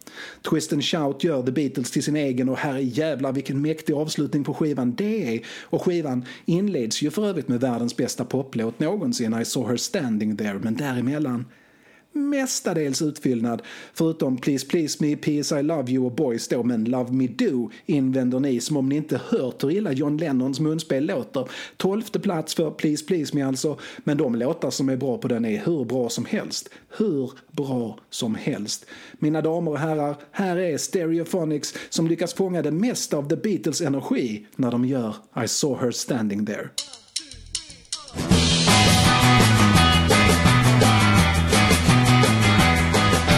Twist 0.49 0.73
and 0.73 0.83
Shout 0.83 1.23
gör 1.23 1.43
The 1.43 1.51
Beatles 1.51 1.91
till 1.91 2.03
sin 2.03 2.15
egen 2.15 2.49
och 2.49 2.57
herre 2.57 2.81
jävlar 2.81 3.31
vilken 3.31 3.61
mäktig 3.61 3.93
avslutning 3.93 4.43
på 4.43 4.53
skivan 4.53 4.95
det 4.95 5.35
är. 5.35 5.45
Och 5.63 5.81
skivan 5.81 6.25
inleds 6.45 7.01
ju 7.01 7.11
för 7.11 7.27
övrigt 7.27 7.47
med 7.47 7.59
världens 7.59 7.97
bästa 7.97 8.25
poplåt 8.25 8.79
någonsin, 8.79 9.41
I 9.41 9.45
saw 9.45 9.71
her 9.71 9.77
standing 9.77 10.37
there, 10.37 10.59
men 10.59 10.75
däremellan 10.75 11.45
mestadels 12.17 13.01
utfyllnad 13.01 13.61
förutom 13.93 14.37
Please 14.37 14.67
Please 14.67 14.97
Me, 15.01 15.15
P.S. 15.15 15.51
I 15.51 15.63
Love 15.63 15.91
You 15.91 16.05
och 16.05 16.11
Boys 16.11 16.47
då, 16.47 16.63
men 16.63 16.85
Love 16.85 17.11
Me 17.11 17.27
Do 17.27 17.69
invänder 17.85 18.39
ni 18.39 18.59
som 18.59 18.77
om 18.77 18.89
ni 18.89 18.95
inte 18.95 19.21
hört 19.29 19.63
hur 19.63 19.71
illa 19.71 19.91
John 19.91 20.17
Lennons 20.17 20.59
munspel 20.59 21.05
låter. 21.05 21.49
Tolfte 21.77 22.19
plats 22.19 22.55
för 22.55 22.71
Please 22.71 23.05
Please 23.05 23.35
Me 23.35 23.41
alltså, 23.41 23.77
men 23.97 24.17
de 24.17 24.35
låtar 24.35 24.69
som 24.69 24.89
är 24.89 24.97
bra 24.97 25.17
på 25.17 25.27
den 25.27 25.45
är 25.45 25.65
hur 25.65 25.85
bra 25.85 26.09
som 26.09 26.25
helst. 26.25 26.69
Hur 26.97 27.31
bra 27.51 27.99
som 28.09 28.35
helst. 28.35 28.85
Mina 29.19 29.41
damer 29.41 29.71
och 29.71 29.79
herrar, 29.79 30.15
här 30.31 30.57
är 30.57 30.77
Stereophonics 30.77 31.73
som 31.89 32.07
lyckas 32.07 32.33
fånga 32.33 32.61
det 32.61 32.71
mesta 32.71 33.17
av 33.17 33.29
The 33.29 33.35
Beatles 33.35 33.81
energi 33.81 34.45
när 34.55 34.71
de 34.71 34.85
gör 34.85 35.15
I 35.43 35.47
saw 35.47 35.85
her 35.85 35.91
standing 35.91 36.45
there. 36.45 36.69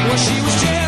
Well, 0.10 0.18
she 0.18 0.42
was 0.42 0.78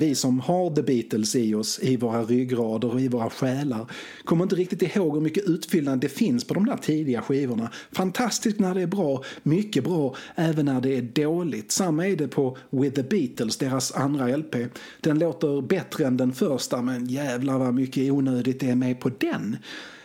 vi 0.00 0.14
som 0.14 0.40
har 0.40 0.74
The 0.74 0.82
Beatles 0.82 1.36
i 1.36 1.54
oss, 1.54 1.80
i 1.82 1.96
våra 1.96 2.22
ryggrader 2.22 2.92
och 2.92 3.00
i 3.00 3.08
våra 3.08 3.30
själar, 3.30 3.86
kommer 4.24 4.42
inte 4.44 4.56
riktigt 4.56 4.96
ihåg 4.96 5.14
hur 5.14 5.20
mycket 5.20 5.44
utfyllnad 5.48 6.00
det 6.00 6.08
finns 6.08 6.44
på 6.44 6.54
de 6.54 6.66
där 6.66 6.76
tidiga 6.76 7.22
skivorna. 7.22 7.70
Fantastiskt 7.92 8.58
när 8.58 8.74
det 8.74 8.82
är 8.82 8.86
bra, 8.86 9.24
mycket 9.42 9.84
bra 9.84 10.16
även 10.34 10.66
när 10.66 10.80
det 10.80 10.96
är 10.96 11.02
dåligt. 11.02 11.72
Samma 11.72 12.06
är 12.06 12.16
det 12.16 12.28
på 12.28 12.56
With 12.70 12.94
the 12.94 13.02
Beatles, 13.02 13.56
deras 13.56 13.92
andra 13.92 14.36
LP. 14.36 14.56
Den 15.00 15.18
låter 15.18 15.62
bättre 15.62 16.06
än 16.06 16.16
den 16.16 16.32
första, 16.32 16.82
men 16.82 17.06
jävlar 17.06 17.58
vad 17.58 17.74
mycket 17.74 18.12
onödigt 18.12 18.60
det 18.60 18.70
är 18.70 18.76
med 18.76 19.00
på 19.00 19.10
den. 19.18 19.56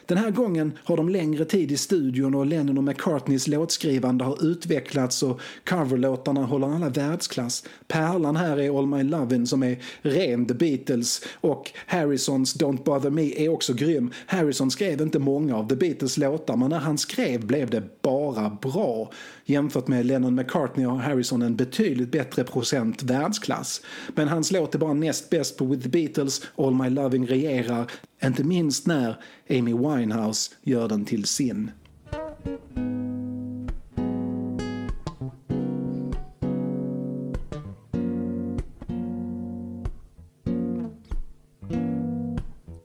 Den 0.08 0.18
här 0.18 0.32
gången 0.32 0.78
har 0.84 0.98
de 0.98 1.10
längre 1.10 1.46
tid 1.46 1.72
i 1.72 1.78
studion 1.78 2.36
och 2.36 2.46
Lennon 2.46 2.78
och 2.78 2.84
McCartneys 2.84 3.48
låtskrivande 3.48 4.24
har 4.24 4.46
utvecklats 4.46 5.24
och 5.24 5.40
coverlåtarna 5.64 6.46
håller 6.46 6.68
alla 6.68 6.90
världsklass. 6.90 7.64
Pärlan 7.88 8.36
här 8.36 8.58
är 8.60 8.78
All 8.78 8.88
My 8.88 9.04
Lovin' 9.04 9.46
som 9.46 9.64
är 9.64 9.78
ren 10.02 10.46
The 10.46 10.54
Beatles 10.54 11.22
och 11.42 11.72
Harrisons 11.86 12.56
Don't 12.56 12.84
Bother 12.84 13.10
Me 13.10 13.46
är 13.46 13.50
också 13.50 13.74
grym. 13.74 14.12
Harrison 14.26 14.72
skrev 14.72 15.02
inte 15.02 15.20
många 15.20 15.56
av 15.56 15.70
The 15.70 15.76
Beatles 15.76 16.18
låtar 16.18 16.58
men 16.58 16.70
när 16.70 16.80
han 16.80 16.98
skrev 16.98 17.46
blev 17.46 17.70
det 17.70 18.02
bara 18.02 18.58
bra. 18.62 19.12
Jämfört 19.48 19.88
med 19.88 20.06
Lennon 20.06 20.36
McCartney 20.36 20.86
har 20.86 20.98
Harrison 20.98 21.42
en 21.42 21.56
betydligt 21.56 22.12
bättre 22.12 22.44
procent 22.44 23.04
världsklass. 23.04 23.82
Men 24.16 24.28
hans 24.28 24.52
låt 24.52 24.76
är 24.76 24.80
bara 24.80 24.94
näst 24.94 25.30
bäst 25.30 25.58
på 25.58 25.66
With 25.66 25.84
the 25.84 25.90
Beatles, 25.90 26.42
All 26.58 26.76
My 26.76 26.90
loving 26.90 27.28
regerar. 27.28 27.92
Inte 28.24 28.44
minst 28.44 28.88
när 28.88 29.22
Amy 29.50 29.74
Winehouse 29.74 30.52
gör 30.62 30.88
den 30.88 31.06
till 31.06 31.26
sin. 31.26 31.72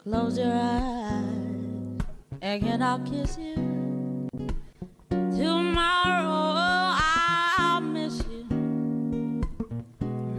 Close 0.03 0.41
your 0.41 0.53
eyes 0.53 0.81
and 2.43 2.83
I'll 2.83 3.05
kiss 3.05 3.39
you. 3.39 3.57
Tomorrow 5.11 6.50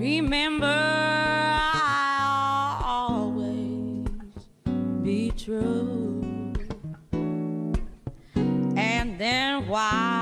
Remember, 0.01 0.65
I'll 1.63 2.83
always 2.83 4.07
be 5.03 5.29
true. 5.37 6.23
And 8.75 9.19
then 9.19 9.67
while 9.67 10.20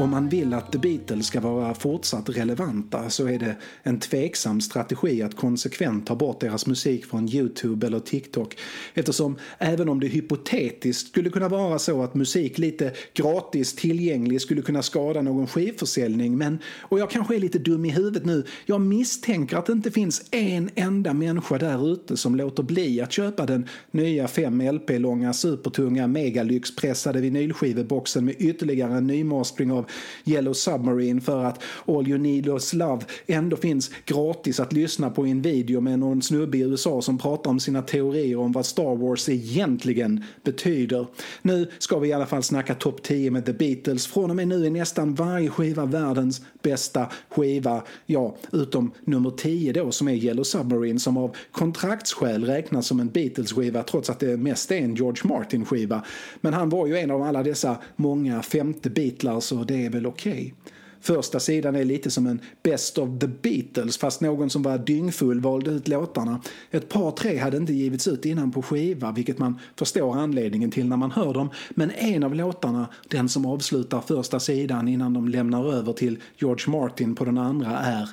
Om 0.00 0.10
man 0.10 0.28
vill 0.28 0.54
att 0.54 0.72
The 0.72 0.78
Beatles 0.78 1.26
ska 1.26 1.40
vara 1.40 1.74
fortsatt 1.74 2.28
relevanta 2.28 3.10
så 3.10 3.28
är 3.28 3.38
det 3.38 3.56
en 3.82 4.00
tveksam 4.00 4.60
strategi 4.60 5.22
att 5.22 5.36
konsekvent 5.36 6.06
ta 6.06 6.14
bort 6.14 6.40
deras 6.40 6.66
musik 6.66 7.06
från 7.06 7.28
Youtube 7.28 7.86
eller 7.86 8.00
TikTok. 8.00 8.56
Eftersom 8.94 9.36
även 9.58 9.88
om 9.88 10.00
det 10.00 10.06
hypotetiskt 10.06 11.08
skulle 11.08 11.30
kunna 11.30 11.48
vara 11.48 11.78
så 11.78 12.02
att 12.02 12.14
musik 12.14 12.58
lite 12.58 12.92
gratis 13.14 13.74
tillgänglig 13.74 14.40
skulle 14.40 14.62
kunna 14.62 14.82
skada 14.82 15.22
någon 15.22 15.46
skivförsäljning 15.46 16.38
men, 16.38 16.58
och 16.80 16.98
jag 16.98 17.10
kanske 17.10 17.34
är 17.36 17.40
lite 17.40 17.58
dum 17.58 17.84
i 17.84 17.90
huvudet 17.90 18.24
nu, 18.24 18.44
jag 18.66 18.80
misstänker 18.80 19.56
att 19.56 19.66
det 19.66 19.72
inte 19.72 19.90
finns 19.90 20.22
en 20.30 20.70
enda 20.74 21.14
människa 21.14 21.58
där 21.58 21.92
ute 21.92 22.16
som 22.16 22.36
låter 22.36 22.62
bli 22.62 23.00
att 23.00 23.12
köpa 23.12 23.46
den 23.46 23.68
nya 23.90 24.28
5 24.28 24.60
LP-långa 24.60 25.32
supertunga 25.32 26.06
megalyxpressade 26.06 27.20
vinylskiveboxen 27.20 28.24
med 28.24 28.34
ytterligare 28.38 28.96
en 28.96 29.06
nymastering 29.06 29.72
av 29.72 29.89
Yellow 30.24 30.52
Submarine 30.52 31.20
för 31.20 31.44
att 31.44 31.62
All 31.86 32.08
You 32.08 32.18
Need 32.18 32.56
Is 32.56 32.72
Love 32.72 33.04
ändå 33.26 33.56
finns 33.56 33.90
gratis 34.04 34.60
att 34.60 34.72
lyssna 34.72 35.10
på 35.10 35.26
i 35.26 35.30
en 35.30 35.42
video 35.42 35.80
med 35.80 35.98
någon 35.98 36.22
snubbe 36.22 36.58
i 36.58 36.60
USA 36.60 37.02
som 37.02 37.18
pratar 37.18 37.50
om 37.50 37.60
sina 37.60 37.82
teorier 37.82 38.38
om 38.38 38.52
vad 38.52 38.66
Star 38.66 38.96
Wars 38.96 39.28
egentligen 39.28 40.24
betyder. 40.44 41.06
Nu 41.42 41.70
ska 41.78 41.98
vi 41.98 42.08
i 42.08 42.12
alla 42.12 42.26
fall 42.26 42.42
snacka 42.42 42.74
topp 42.74 43.02
10 43.02 43.30
med 43.30 43.46
The 43.46 43.52
Beatles. 43.52 44.06
Från 44.06 44.30
och 44.30 44.36
med 44.36 44.48
nu 44.48 44.66
är 44.66 44.70
nästan 44.70 45.14
varje 45.14 45.50
skiva 45.50 45.84
världens 45.84 46.42
bästa 46.62 47.06
skiva. 47.28 47.82
Ja, 48.06 48.36
utom 48.52 48.92
nummer 49.04 49.30
10 49.30 49.72
då 49.72 49.92
som 49.92 50.08
är 50.08 50.14
Yellow 50.14 50.44
Submarine 50.44 51.00
som 51.00 51.16
av 51.16 51.36
kontraktsskäl 51.52 52.44
räknas 52.44 52.86
som 52.86 53.00
en 53.00 53.08
Beatles-skiva 53.08 53.82
trots 53.82 54.10
att 54.10 54.20
det 54.20 54.36
mest 54.36 54.70
är 54.70 54.76
en 54.76 54.94
George 54.94 55.22
Martin-skiva. 55.24 56.04
Men 56.40 56.54
han 56.54 56.68
var 56.68 56.86
ju 56.86 56.98
en 56.98 57.10
av 57.10 57.22
alla 57.22 57.42
dessa 57.42 57.76
många 57.96 58.42
femte 58.42 58.90
Beatles 58.90 59.52
och 59.52 59.66
det 59.66 59.79
är 59.80 59.90
väl 59.90 60.06
okej. 60.06 60.54
Första 61.00 61.40
sidan 61.40 61.76
är 61.76 61.84
lite 61.84 62.10
som 62.10 62.26
en 62.26 62.40
Best 62.62 62.98
of 62.98 63.08
the 63.20 63.26
Beatles 63.26 63.98
fast 63.98 64.20
någon 64.20 64.50
som 64.50 64.62
var 64.62 64.78
dyngfull 64.78 65.40
valde 65.40 65.70
ut 65.70 65.88
låtarna. 65.88 66.40
Ett 66.70 66.88
par 66.88 67.10
tre 67.10 67.38
hade 67.38 67.56
inte 67.56 67.72
givits 67.72 68.08
ut 68.08 68.24
innan 68.24 68.50
på 68.52 68.62
skiva 68.62 69.12
vilket 69.12 69.38
man 69.38 69.58
förstår 69.76 70.16
anledningen 70.16 70.70
till 70.70 70.88
när 70.88 70.96
man 70.96 71.10
hör 71.10 71.34
dem. 71.34 71.50
Men 71.70 71.90
en 71.90 72.24
av 72.24 72.34
låtarna, 72.34 72.88
den 73.08 73.28
som 73.28 73.46
avslutar 73.46 74.00
första 74.00 74.40
sidan 74.40 74.88
innan 74.88 75.14
de 75.14 75.28
lämnar 75.28 75.72
över 75.72 75.92
till 75.92 76.18
George 76.38 76.70
Martin 76.78 77.14
på 77.14 77.24
den 77.24 77.38
andra 77.38 77.78
är 77.78 78.08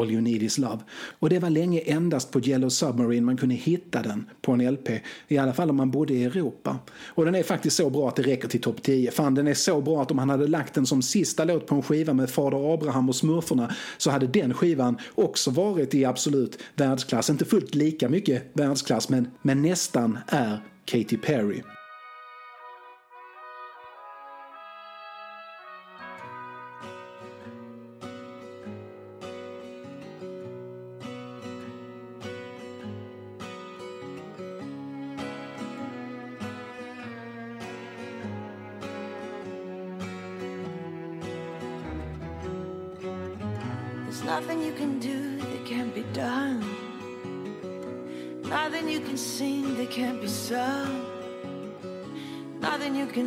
All 0.00 0.10
You 0.10 0.20
Need 0.20 0.42
Is 0.42 0.58
Love. 0.58 0.78
Och 1.18 1.28
det 1.28 1.38
var 1.38 1.50
länge 1.50 1.80
endast 1.80 2.30
på 2.30 2.40
Yellow 2.40 2.68
Submarine 2.68 3.26
man 3.26 3.36
kunde 3.36 3.54
hitta 3.54 4.02
den 4.02 4.30
på 4.42 4.52
en 4.52 4.72
LP. 4.72 4.88
I 5.28 5.38
alla 5.38 5.52
fall 5.52 5.70
om 5.70 5.76
man 5.76 5.90
bodde 5.90 6.14
i 6.14 6.24
Europa. 6.24 6.78
Och 7.06 7.24
den 7.24 7.34
är 7.34 7.42
faktiskt 7.42 7.76
så 7.76 7.90
bra 7.90 8.08
att 8.08 8.16
det 8.16 8.22
räcker 8.22 8.48
till 8.48 8.60
topp 8.60 8.82
10. 8.82 9.10
Fan, 9.10 9.34
den 9.34 9.46
är 9.46 9.54
så 9.54 9.80
bra 9.80 10.02
att 10.02 10.10
om 10.10 10.18
han 10.18 10.30
hade 10.30 10.46
lagt 10.46 10.74
den 10.74 10.86
som 10.86 11.02
sista 11.02 11.44
låt 11.44 11.66
på 11.66 11.74
en 11.74 11.82
skiva 11.82 12.12
med 12.12 12.30
Fader 12.30 12.74
Abraham 12.74 13.08
och 13.08 13.16
Smurfarna 13.16 13.74
så 13.98 14.10
hade 14.10 14.26
den 14.26 14.54
skivan 14.54 14.98
också 15.14 15.50
varit 15.50 15.94
i 15.94 16.04
absolut 16.04 16.58
världsklass. 16.74 17.30
Inte 17.30 17.44
fullt 17.44 17.74
lika 17.74 18.08
mycket 18.08 18.50
världsklass, 18.52 19.08
men, 19.08 19.28
men 19.42 19.62
nästan 19.62 20.18
är 20.26 20.58
Katy 20.84 21.16
Perry. 21.16 21.62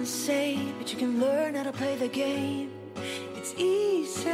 But 0.06 0.94
you 0.94 1.00
can 1.00 1.20
learn 1.20 1.56
how 1.56 1.64
to 1.64 1.72
play 1.72 1.96
the 1.96 2.08
game. 2.08 2.70
It's 3.36 3.56
easy. 3.58 4.30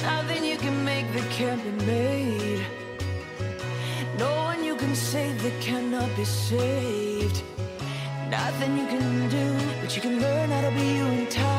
Nothing 0.00 0.44
you 0.46 0.56
can 0.56 0.82
make 0.82 1.12
that 1.12 1.30
can't 1.30 1.62
be 1.62 1.84
made. 1.84 2.64
No 4.18 4.34
one 4.34 4.64
you 4.64 4.76
can 4.76 4.94
save 4.94 5.42
that 5.42 5.60
cannot 5.60 6.08
be 6.16 6.24
saved. 6.24 7.42
Nothing 8.30 8.78
you 8.78 8.86
can 8.86 9.28
do, 9.28 9.54
but 9.82 9.94
you 9.94 10.00
can 10.00 10.22
learn 10.22 10.48
how 10.48 10.70
to 10.70 10.74
be 10.74 10.86
you 10.96 11.04
in 11.04 11.26
time. 11.26 11.57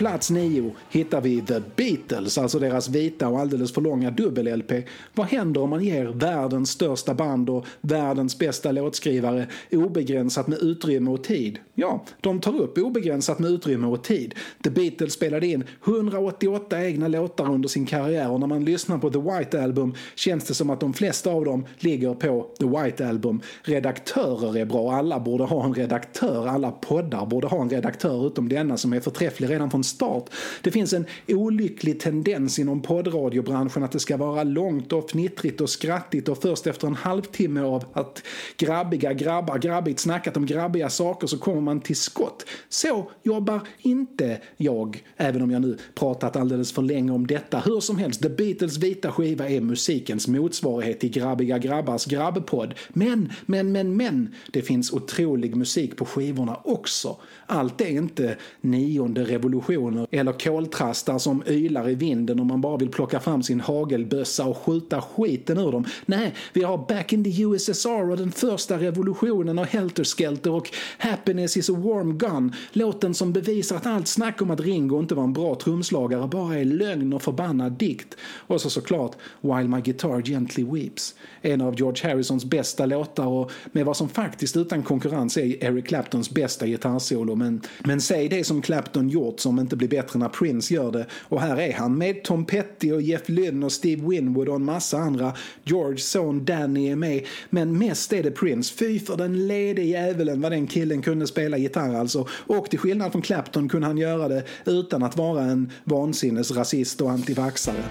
Plats 0.00 0.30
nio 0.30 0.74
hittar 0.90 1.20
vi 1.20 1.40
The 1.40 1.60
Beatles, 1.76 2.38
alltså 2.38 2.58
deras 2.58 2.88
vita 2.88 3.28
och 3.28 3.40
alldeles 3.40 3.72
för 3.72 3.80
långa 3.80 4.10
dubbel-LP. 4.10 4.72
Vad 5.14 5.26
händer 5.26 5.60
om 5.60 5.70
man 5.70 5.84
ger 5.84 6.06
världens 6.06 6.70
största 6.70 7.14
band 7.14 7.50
och 7.50 7.66
världens 7.80 8.38
bästa 8.38 8.72
låtskrivare 8.72 9.46
obegränsat 9.70 10.46
med 10.46 10.58
utrymme 10.58 11.10
och 11.10 11.24
tid? 11.24 11.58
Ja, 11.74 12.04
de 12.20 12.40
tar 12.40 12.60
upp 12.60 12.78
obegränsat 12.78 13.38
med 13.38 13.50
utrymme 13.50 13.86
och 13.86 14.04
tid. 14.04 14.34
The 14.64 14.70
Beatles 14.70 15.12
spelade 15.12 15.46
in 15.46 15.64
188 15.84 16.84
egna 16.84 17.08
låtar 17.08 17.52
under 17.52 17.68
sin 17.68 17.86
karriär 17.86 18.30
och 18.30 18.40
när 18.40 18.46
man 18.46 18.64
lyssnar 18.64 18.98
på 18.98 19.10
The 19.10 19.18
White 19.18 19.62
Album 19.62 19.94
känns 20.14 20.44
det 20.44 20.54
som 20.54 20.70
att 20.70 20.80
de 20.80 20.92
flesta 20.92 21.30
av 21.30 21.44
dem 21.44 21.66
ligger 21.78 22.14
på 22.14 22.46
The 22.58 22.66
White 22.66 23.08
Album. 23.08 23.40
Redaktörer 23.62 24.56
är 24.56 24.64
bra, 24.64 24.92
alla 24.92 25.20
borde 25.20 25.44
ha 25.44 25.64
en 25.64 25.74
redaktör, 25.74 26.46
alla 26.46 26.70
poddar 26.70 27.26
borde 27.26 27.46
ha 27.46 27.62
en 27.62 27.70
redaktör 27.70 28.26
utom 28.26 28.48
denna 28.48 28.76
som 28.76 28.92
är 28.92 29.00
förträfflig 29.00 29.50
redan 29.50 29.70
från 29.70 29.84
start. 29.90 30.30
Det 30.62 30.70
finns 30.70 30.92
en 30.92 31.06
olycklig 31.28 32.00
tendens 32.00 32.58
inom 32.58 32.82
poddradiobranschen 32.82 33.82
att 33.82 33.92
det 33.92 34.00
ska 34.00 34.16
vara 34.16 34.42
långt 34.42 34.92
och 34.92 35.10
fnittrigt 35.10 35.60
och 35.60 35.70
skrattigt 35.70 36.28
och 36.28 36.42
först 36.42 36.66
efter 36.66 36.86
en 36.86 36.94
halvtimme 36.94 37.60
av 37.60 37.84
att 37.92 38.22
grabbiga 38.56 39.12
grabbar 39.12 39.58
grabbigt 39.58 40.00
snackat 40.00 40.36
om 40.36 40.46
grabbiga 40.46 40.90
saker 40.90 41.26
så 41.26 41.38
kommer 41.38 41.60
man 41.60 41.80
till 41.80 41.96
skott. 41.96 42.46
Så 42.68 43.10
jobbar 43.22 43.60
inte 43.78 44.40
jag, 44.56 45.04
även 45.16 45.42
om 45.42 45.50
jag 45.50 45.62
nu 45.62 45.78
pratat 45.94 46.36
alldeles 46.36 46.72
för 46.72 46.82
länge 46.82 47.12
om 47.12 47.26
detta. 47.26 47.58
Hur 47.58 47.80
som 47.80 47.98
helst, 47.98 48.22
The 48.22 48.28
Beatles 48.28 48.76
vita 48.76 49.12
skiva 49.12 49.48
är 49.48 49.60
musikens 49.60 50.28
motsvarighet 50.28 51.00
till 51.00 51.10
grabbiga 51.10 51.58
grabbars 51.58 52.06
grabbpodd. 52.06 52.74
Men, 52.88 53.32
men, 53.46 53.72
men, 53.72 53.96
men, 53.96 54.34
det 54.52 54.62
finns 54.62 54.92
otrolig 54.92 55.56
musik 55.56 55.96
på 55.96 56.04
skivorna 56.04 56.60
också. 56.64 57.16
Allt 57.46 57.80
är 57.80 57.88
inte 57.88 58.36
nionde 58.60 59.24
revolutionen 59.24 59.60
revolutioner 59.80 60.06
eller 60.10 60.32
koltrastar 60.32 61.18
som 61.18 61.42
ylar 61.46 61.88
i 61.88 61.94
vinden 61.94 62.40
och 62.40 62.46
man 62.46 62.60
bara 62.60 62.76
vill 62.76 62.88
plocka 62.88 63.20
fram 63.20 63.42
sin 63.42 63.60
hagelbössa 63.60 64.44
och 64.44 64.56
skjuta 64.56 65.00
skiten 65.00 65.58
ur 65.58 65.72
dem. 65.72 65.84
Nej, 66.06 66.34
vi 66.52 66.62
har 66.62 66.78
Back 66.88 67.12
in 67.12 67.24
the 67.24 67.42
USSR 67.42 68.10
och 68.10 68.16
den 68.16 68.32
första 68.32 68.78
revolutionen 68.78 69.58
och 69.58 69.66
Helter 69.66 70.04
Skelter 70.04 70.50
och 70.50 70.70
Happiness 70.98 71.56
is 71.56 71.70
a 71.70 71.72
warm 71.72 72.18
gun. 72.18 72.54
Låten 72.72 73.14
som 73.14 73.32
bevisar 73.32 73.76
att 73.76 73.86
allt 73.86 74.08
snack 74.08 74.42
om 74.42 74.50
att 74.50 74.60
Ringo 74.60 75.00
inte 75.00 75.14
var 75.14 75.24
en 75.24 75.32
bra 75.32 75.54
trumslagare 75.54 76.28
bara 76.28 76.58
är 76.58 76.64
lögn 76.64 77.12
och 77.12 77.22
förbannad 77.22 77.72
dikt. 77.72 78.16
Och 78.22 78.60
så 78.60 78.70
såklart 78.70 79.16
While 79.40 79.68
My 79.68 79.80
Guitar 79.80 80.22
Gently 80.22 80.64
Weeps. 80.64 81.14
En 81.42 81.60
av 81.60 81.74
George 81.74 82.10
Harrisons 82.10 82.44
bästa 82.44 82.86
låtar 82.86 83.26
och 83.26 83.52
med 83.72 83.86
vad 83.86 83.96
som 83.96 84.08
faktiskt 84.08 84.56
utan 84.56 84.82
konkurrens 84.82 85.36
är 85.36 85.64
Eric 85.64 85.86
Claptons 85.86 86.30
bästa 86.30 86.66
gitarrsolo. 86.66 87.34
Men, 87.34 87.60
men 87.84 88.00
säg 88.00 88.28
det 88.28 88.44
som 88.44 88.62
Clapton 88.62 89.08
gjort 89.08 89.40
som 89.40 89.58
en 89.58 89.68
inte 89.70 89.76
blir 89.76 89.88
bättre 89.88 90.18
när 90.18 90.28
Prince 90.28 90.74
gör 90.74 90.92
det. 90.92 91.06
Och 91.28 91.40
här 91.40 91.60
är 91.60 91.72
han 91.72 91.98
med 91.98 92.24
Tom 92.24 92.44
Petty 92.44 92.92
och 92.92 93.02
Jeff 93.02 93.28
Lynne 93.28 93.66
och 93.66 93.72
Steve 93.72 94.08
Winwood 94.08 94.48
och 94.48 94.56
en 94.56 94.64
massa 94.64 94.98
andra. 94.98 95.32
George 95.64 95.98
son 95.98 96.44
Danny 96.44 96.88
är 96.88 96.96
med. 96.96 97.26
Men 97.50 97.78
mest 97.78 98.12
är 98.12 98.22
det 98.22 98.30
Prince. 98.30 98.74
Fy 98.74 98.98
för 98.98 99.16
den 99.16 99.46
lede 99.46 99.82
djävulen 99.82 100.40
vad 100.40 100.52
den 100.52 100.66
killen 100.66 101.02
kunde 101.02 101.26
spela 101.26 101.56
gitarr 101.56 101.94
alltså. 101.94 102.28
Och 102.30 102.70
till 102.70 102.78
skillnad 102.78 103.12
från 103.12 103.22
Clapton 103.22 103.68
kunde 103.68 103.86
han 103.86 103.98
göra 103.98 104.28
det 104.28 104.44
utan 104.64 105.02
att 105.02 105.16
vara 105.16 105.42
en 105.42 105.72
vansinnesrasist 105.84 107.00
och 107.00 107.10
antivaxare. 107.10 107.84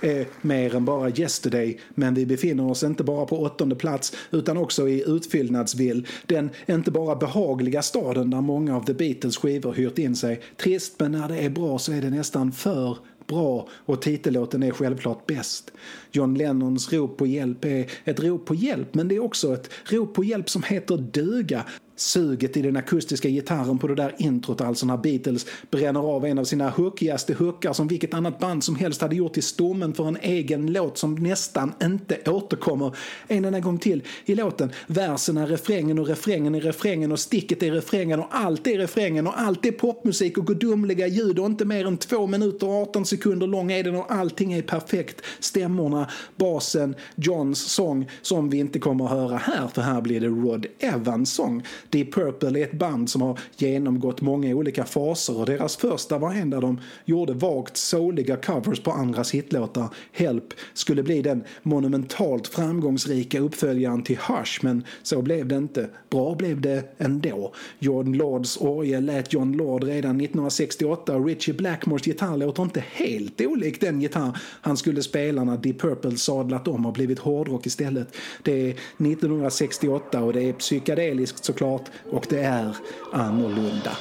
Eh, 0.00 0.10
är 0.10 0.26
mer 0.40 0.74
än 0.74 0.84
bara 0.84 1.10
Yesterday, 1.10 1.80
men 1.94 2.14
vi 2.14 2.26
befinner 2.26 2.70
oss 2.70 2.82
inte 2.82 3.04
bara 3.04 3.26
på 3.26 3.42
åttonde 3.42 3.76
plats 3.76 4.12
utan 4.30 4.56
också 4.56 4.88
i 4.88 5.04
utfyllnadsvill. 5.06 6.06
Den 6.26 6.50
inte 6.66 6.90
bara 6.90 7.16
behagliga 7.16 7.82
staden 7.82 8.30
där 8.30 8.40
många 8.40 8.76
av 8.76 8.84
The 8.84 8.94
Beatles 8.94 9.36
skivor 9.36 9.72
hyrt 9.72 9.98
in 9.98 10.16
sig. 10.16 10.40
Trist, 10.56 11.00
men 11.00 11.12
när 11.12 11.28
det 11.28 11.38
är 11.38 11.50
bra 11.50 11.78
så 11.78 11.92
är 11.92 12.02
det 12.02 12.10
nästan 12.10 12.52
för 12.52 12.98
bra 13.26 13.68
och 13.72 14.02
titellåten 14.02 14.62
är 14.62 14.70
självklart 14.70 15.26
bäst. 15.26 15.72
John 16.12 16.34
Lennons 16.34 16.92
rop 16.92 17.16
på 17.16 17.26
hjälp 17.26 17.64
är 17.64 17.90
ett 18.04 18.20
rop 18.20 18.46
på 18.46 18.54
hjälp 18.54 18.94
men 18.94 19.08
det 19.08 19.16
är 19.16 19.24
också 19.24 19.54
ett 19.54 19.70
rop 19.90 20.14
på 20.14 20.24
hjälp 20.24 20.50
som 20.50 20.62
heter 20.62 20.96
duga. 20.96 21.64
Suget 22.00 22.56
i 22.56 22.62
den 22.62 22.76
akustiska 22.76 23.28
gitarren 23.28 23.78
på 23.78 23.86
det 23.86 23.94
där 23.94 24.14
introt 24.18 24.60
alltså 24.60 24.86
när 24.86 24.96
Beatles 24.96 25.46
bränner 25.70 26.00
av 26.00 26.26
en 26.26 26.38
av 26.38 26.44
sina 26.44 26.70
hookigaste 26.70 27.34
hookar 27.34 27.72
som 27.72 27.88
vilket 27.88 28.14
annat 28.14 28.38
band 28.38 28.64
som 28.64 28.76
helst 28.76 29.00
hade 29.00 29.16
gjort 29.16 29.36
i 29.36 29.42
stommen 29.42 29.94
för 29.94 30.08
en 30.08 30.18
egen 30.22 30.72
låt 30.72 30.98
som 30.98 31.14
nästan 31.14 31.72
inte 31.82 32.18
återkommer 32.26 32.96
en 33.28 33.44
enda 33.44 33.60
gång 33.60 33.78
till 33.78 34.02
i 34.24 34.34
låten. 34.34 34.72
Versen 34.86 35.36
är 35.36 35.46
refrängen 35.46 35.98
och 35.98 36.06
refrängen 36.06 36.54
är 36.54 36.60
refrängen 36.60 37.12
och 37.12 37.20
sticket 37.20 37.62
är 37.62 37.72
refrängen 37.72 38.20
och 38.20 38.26
allt 38.30 38.66
är 38.66 38.78
refrängen 38.78 39.26
och 39.26 39.40
allt 39.40 39.66
är 39.66 39.72
popmusik 39.72 40.38
och 40.38 40.46
gudomliga 40.46 41.06
ljud 41.06 41.38
och 41.38 41.46
inte 41.46 41.64
mer 41.64 41.86
än 41.86 41.96
två 41.96 42.26
minuter 42.26 42.66
och 42.66 42.82
18 42.82 43.06
sekunder 43.06 43.46
lång 43.46 43.72
är 43.72 43.84
den 43.84 43.94
och 43.94 44.12
allting 44.12 44.52
är 44.52 44.62
perfekt. 44.62 45.22
Stämmorna, 45.40 46.10
basen, 46.36 46.94
Johns 47.14 47.72
sång 47.72 48.10
som 48.22 48.50
vi 48.50 48.58
inte 48.58 48.78
kommer 48.78 49.04
att 49.04 49.10
höra 49.10 49.36
här 49.36 49.68
för 49.68 49.82
här 49.82 50.00
blir 50.00 50.20
det 50.20 50.26
Rod 50.26 50.66
Evans 50.78 51.32
sång. 51.32 51.62
Deep 51.90 52.14
Purple 52.14 52.60
är 52.60 52.64
ett 52.64 52.78
band 52.78 53.10
som 53.10 53.22
har 53.22 53.38
genomgått 53.56 54.20
många 54.20 54.54
olika 54.54 54.84
faser 54.84 55.38
och 55.38 55.46
deras 55.46 55.76
första 55.76 56.18
var 56.18 56.32
en 56.32 56.50
där 56.50 56.60
de 56.60 56.80
gjorde 57.04 57.32
vagt 57.32 57.76
souliga 57.76 58.36
covers 58.36 58.80
på 58.80 58.92
andras 58.92 59.30
hitlåtar. 59.30 59.88
Help 60.12 60.44
skulle 60.74 61.02
bli 61.02 61.22
den 61.22 61.44
monumentalt 61.62 62.48
framgångsrika 62.48 63.40
uppföljaren 63.40 64.02
till 64.02 64.18
Hush 64.18 64.58
men 64.62 64.84
så 65.02 65.22
blev 65.22 65.48
det 65.48 65.56
inte. 65.56 65.88
Bra 66.10 66.34
blev 66.34 66.60
det 66.60 66.94
ändå. 66.98 67.54
John 67.78 68.12
Lords 68.12 68.56
orgel 68.60 69.04
lät 69.04 69.32
John 69.32 69.52
Lord 69.52 69.84
redan 69.84 70.20
1968 70.20 71.16
och 71.16 71.26
Richie 71.26 71.54
Blackmores 71.54 72.06
gitarr 72.06 72.36
låter 72.36 72.62
inte 72.62 72.84
helt 72.92 73.40
olik 73.40 73.80
den 73.80 74.00
gitarr 74.00 74.38
han 74.60 74.76
skulle 74.76 75.02
spela 75.02 75.44
när 75.44 75.56
Deep 75.56 75.80
Purple 75.80 76.16
sadlat 76.16 76.68
om 76.68 76.86
och 76.86 76.92
blivit 76.92 77.18
hårdrock 77.18 77.66
istället. 77.66 78.16
Det 78.42 78.52
är 78.52 78.70
1968 78.70 80.22
och 80.22 80.32
det 80.32 80.42
är 80.42 80.52
psykedeliskt 80.52 81.44
såklart 81.44 81.77
och 82.10 82.26
det 82.28 82.40
är 82.40 82.76
annorlunda. 83.12 83.96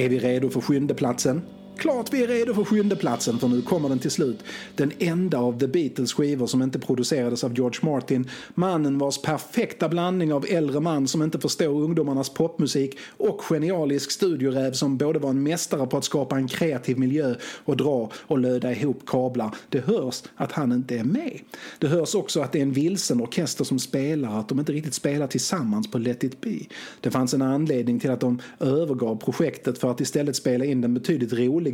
Är 0.00 0.08
vi 0.08 0.18
redo 0.18 0.50
för 0.50 0.60
sjundeplatsen? 0.60 1.42
Klart 1.80 2.12
vi 2.12 2.22
är 2.22 2.28
redo 2.28 2.54
för 2.54 2.64
sjundeplatsen 2.64 3.38
för 3.38 3.48
nu 3.48 3.62
kommer 3.62 3.88
den 3.88 3.98
till 3.98 4.10
slut. 4.10 4.38
Den 4.74 4.92
enda 4.98 5.38
av 5.38 5.58
The 5.58 5.66
Beatles 5.66 6.12
skivor 6.12 6.46
som 6.46 6.62
inte 6.62 6.78
producerades 6.78 7.44
av 7.44 7.54
George 7.54 7.78
Martin. 7.82 8.28
Mannen 8.54 8.98
vars 8.98 9.22
perfekta 9.22 9.88
blandning 9.88 10.32
av 10.32 10.46
äldre 10.48 10.80
man 10.80 11.08
som 11.08 11.22
inte 11.22 11.38
förstår 11.38 11.82
ungdomarnas 11.82 12.28
popmusik 12.28 12.98
och 13.16 13.40
genialisk 13.40 14.10
studioräv 14.10 14.72
som 14.72 14.96
både 14.96 15.18
var 15.18 15.30
en 15.30 15.42
mästare 15.42 15.86
på 15.86 15.96
att 15.96 16.04
skapa 16.04 16.36
en 16.36 16.48
kreativ 16.48 16.98
miljö 16.98 17.34
och 17.64 17.76
dra 17.76 18.10
och 18.14 18.38
löda 18.38 18.72
ihop 18.72 19.02
kablar. 19.06 19.54
Det 19.68 19.80
hörs 19.80 20.22
att 20.36 20.52
han 20.52 20.72
inte 20.72 20.98
är 20.98 21.04
med. 21.04 21.40
Det 21.78 21.88
hörs 21.88 22.14
också 22.14 22.40
att 22.40 22.52
det 22.52 22.58
är 22.58 22.62
en 22.62 22.72
vilsen 22.72 23.20
orkester 23.20 23.64
som 23.64 23.78
spelar, 23.78 24.40
att 24.40 24.48
de 24.48 24.58
inte 24.58 24.72
riktigt 24.72 24.94
spelar 24.94 25.26
tillsammans 25.26 25.90
på 25.90 25.98
Let 25.98 26.24
it 26.24 26.40
be. 26.40 26.58
Det 27.00 27.10
fanns 27.10 27.34
en 27.34 27.42
anledning 27.42 28.00
till 28.00 28.10
att 28.10 28.20
de 28.20 28.40
övergav 28.60 29.16
projektet 29.16 29.78
för 29.78 29.90
att 29.90 30.00
istället 30.00 30.36
spela 30.36 30.64
in 30.64 30.80
den 30.80 30.94
betydligt 30.94 31.32
roligare 31.32 31.69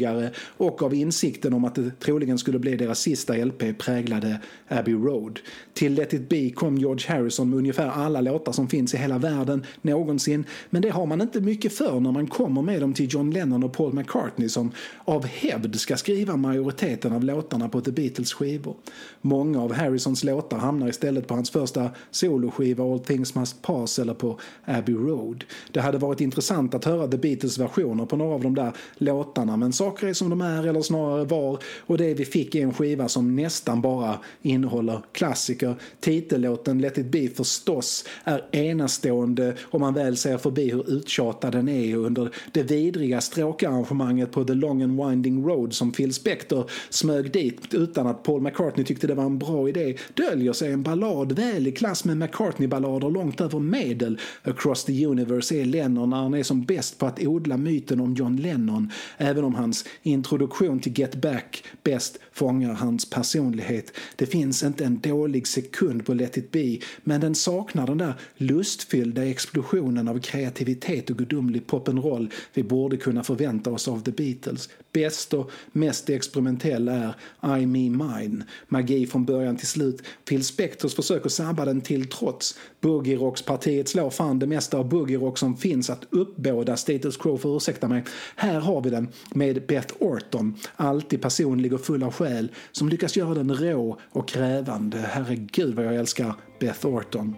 och 0.56 0.82
av 0.82 0.94
insikten 0.94 1.52
om 1.52 1.64
att 1.64 1.74
det 1.74 2.00
troligen 2.00 2.38
skulle 2.38 2.58
bli 2.58 2.76
deras 2.76 3.00
sista 3.00 3.34
LP 3.34 3.78
präglade 3.78 4.40
Abbey 4.68 4.94
Road. 4.94 5.40
Till 5.74 5.94
Let 5.94 6.14
it 6.14 6.28
be 6.28 6.50
kom 6.50 6.78
George 6.78 7.08
Harrison 7.08 7.50
med 7.50 7.58
ungefär 7.58 7.88
alla 7.88 8.20
låtar 8.20 8.52
som 8.52 8.68
finns 8.68 8.94
i 8.94 8.96
hela 8.96 9.18
världen 9.18 9.64
någonsin 9.82 10.44
men 10.70 10.82
det 10.82 10.88
har 10.88 11.06
man 11.06 11.20
inte 11.20 11.40
mycket 11.40 11.72
för 11.72 12.00
när 12.00 12.12
man 12.12 12.26
kommer 12.26 12.62
med 12.62 12.80
dem 12.80 12.94
till 12.94 13.06
John 13.10 13.30
Lennon 13.30 13.64
och 13.64 13.72
Paul 13.72 13.92
McCartney 13.94 14.48
som 14.48 14.70
av 15.04 15.26
hävd 15.26 15.80
ska 15.80 15.96
skriva 15.96 16.36
majoriteten 16.36 17.12
av 17.12 17.24
låtarna 17.24 17.68
på 17.68 17.80
The 17.80 17.92
Beatles 17.92 18.32
skivor. 18.32 18.76
Många 19.20 19.62
av 19.62 19.72
Harrisons 19.72 20.24
låtar 20.24 20.58
hamnar 20.58 20.88
istället 20.88 21.26
på 21.26 21.34
hans 21.34 21.50
första 21.50 21.90
soloskiva 22.10 22.84
All 22.84 23.00
Things 23.00 23.34
Must 23.34 23.62
Pass 23.62 23.98
eller 23.98 24.14
på 24.14 24.38
Abbey 24.64 24.94
Road. 24.94 25.44
Det 25.72 25.80
hade 25.80 25.98
varit 25.98 26.20
intressant 26.20 26.74
att 26.74 26.84
höra 26.84 27.08
The 27.08 27.16
Beatles 27.16 27.58
versioner 27.58 28.06
på 28.06 28.16
några 28.16 28.34
av 28.34 28.42
de 28.42 28.54
där 28.54 28.72
låtarna 28.94 29.56
men 29.56 29.72
saker 29.86 30.06
är 30.06 30.12
som 30.12 30.30
de 30.30 30.40
är 30.40 30.66
eller 30.66 30.82
snarare 30.82 31.24
var 31.24 31.58
och 31.86 31.98
det 31.98 32.14
vi 32.14 32.24
fick 32.24 32.54
är 32.54 32.62
en 32.62 32.74
skiva 32.74 33.08
som 33.08 33.36
nästan 33.36 33.80
bara 33.80 34.18
innehåller 34.42 35.00
klassiker. 35.12 35.74
Titellåten 36.00 36.78
Let 36.78 36.98
it 36.98 37.06
be 37.06 37.28
förstås 37.28 38.04
är 38.24 38.44
enastående 38.52 39.54
om 39.62 39.80
man 39.80 39.94
väl 39.94 40.16
ser 40.16 40.38
förbi 40.38 40.70
hur 40.70 40.90
uttjatad 40.90 41.52
den 41.52 41.68
är 41.68 41.96
under 41.96 42.30
det 42.52 42.62
vidriga 42.62 43.20
stråkarrangemanget 43.20 44.32
på 44.32 44.44
The 44.44 44.54
Long 44.54 44.82
and 44.82 45.04
Winding 45.04 45.46
Road 45.46 45.74
som 45.74 45.92
Phil 45.92 46.14
Spector 46.14 46.70
smög 46.90 47.32
dit 47.32 47.74
utan 47.74 48.06
att 48.06 48.22
Paul 48.22 48.42
McCartney 48.42 48.86
tyckte 48.86 49.06
det 49.06 49.14
var 49.14 49.24
en 49.24 49.38
bra 49.38 49.68
idé 49.68 49.96
döljer 50.14 50.52
sig 50.52 50.72
en 50.72 50.82
ballad 50.82 51.32
väl 51.32 51.66
i 51.66 51.72
klass 51.72 52.04
med 52.04 52.16
McCartney-ballader 52.16 53.10
långt 53.10 53.40
över 53.40 53.58
medel. 53.58 54.18
Across 54.42 54.84
the 54.84 55.06
Universe 55.06 55.54
är 55.54 55.64
Lennon 55.64 56.10
när 56.10 56.16
han 56.16 56.34
är 56.34 56.42
som 56.42 56.64
bäst 56.64 56.98
på 56.98 57.06
att 57.06 57.26
odla 57.26 57.56
myten 57.56 58.00
om 58.00 58.14
John 58.14 58.36
Lennon 58.36 58.90
även 59.16 59.44
om 59.44 59.54
hans 59.76 59.84
introduktion 60.02 60.80
till 60.80 60.98
Get 60.98 61.14
Back 61.14 61.64
bäst 61.82 62.18
fångar 62.32 62.72
hans 62.72 63.10
personlighet. 63.10 63.92
Det 64.16 64.26
finns 64.26 64.62
inte 64.62 64.84
en 64.84 65.00
dålig 65.00 65.46
sekund 65.46 66.06
på 66.06 66.14
Let 66.14 66.36
it 66.36 66.52
be 66.52 66.78
men 67.04 67.20
den 67.20 67.34
saknar 67.34 67.86
den 67.86 67.98
där 67.98 68.14
lustfyllda 68.36 69.24
explosionen 69.24 70.08
av 70.08 70.20
kreativitet 70.20 71.10
och 71.10 71.18
gudomlig 71.18 71.62
pop'n'roll 71.66 72.30
vi 72.54 72.62
borde 72.62 72.96
kunna 72.96 73.22
förvänta 73.22 73.70
oss 73.70 73.88
av 73.88 74.02
The 74.02 74.10
Beatles. 74.10 74.68
Bäst 74.96 75.34
och 75.34 75.50
mest 75.72 76.10
experimentell 76.10 76.88
är 76.88 77.14
I 77.58 77.66
Me 77.66 77.90
Mine. 77.90 78.44
Magi 78.68 79.06
från 79.06 79.24
början 79.24 79.56
till 79.56 79.66
slut. 79.66 80.02
Phil 80.28 80.44
Spectors 80.44 80.94
försöker 80.94 81.28
sabba 81.28 81.64
den 81.64 81.80
till 81.80 82.08
trots. 82.08 82.58
Boogie-rockspartiet 82.80 83.88
slår 83.88 84.10
fan 84.10 84.38
det 84.38 84.46
mesta 84.46 84.78
av 84.78 84.88
boogie-rock 84.88 85.38
som 85.38 85.56
finns 85.56 85.90
att 85.90 86.04
uppbåda 86.10 86.76
Status 86.76 87.16
Quo 87.16 87.36
för 87.36 87.56
ursäkta 87.56 87.88
mig. 87.88 88.04
Här 88.36 88.60
har 88.60 88.80
vi 88.80 88.90
den 88.90 89.08
med 89.34 89.66
Beth 89.66 89.94
Orton, 89.98 90.54
alltid 90.76 91.22
personlig 91.22 91.72
och 91.72 91.80
full 91.80 92.02
av 92.02 92.12
själ, 92.12 92.52
som 92.72 92.88
lyckas 92.88 93.16
göra 93.16 93.34
den 93.34 93.54
rå 93.54 93.98
och 94.10 94.28
krävande. 94.28 94.98
Herregud 94.98 95.74
vad 95.74 95.84
jag 95.84 95.96
älskar 95.96 96.34
Beth 96.60 96.86
Orton. 96.86 97.34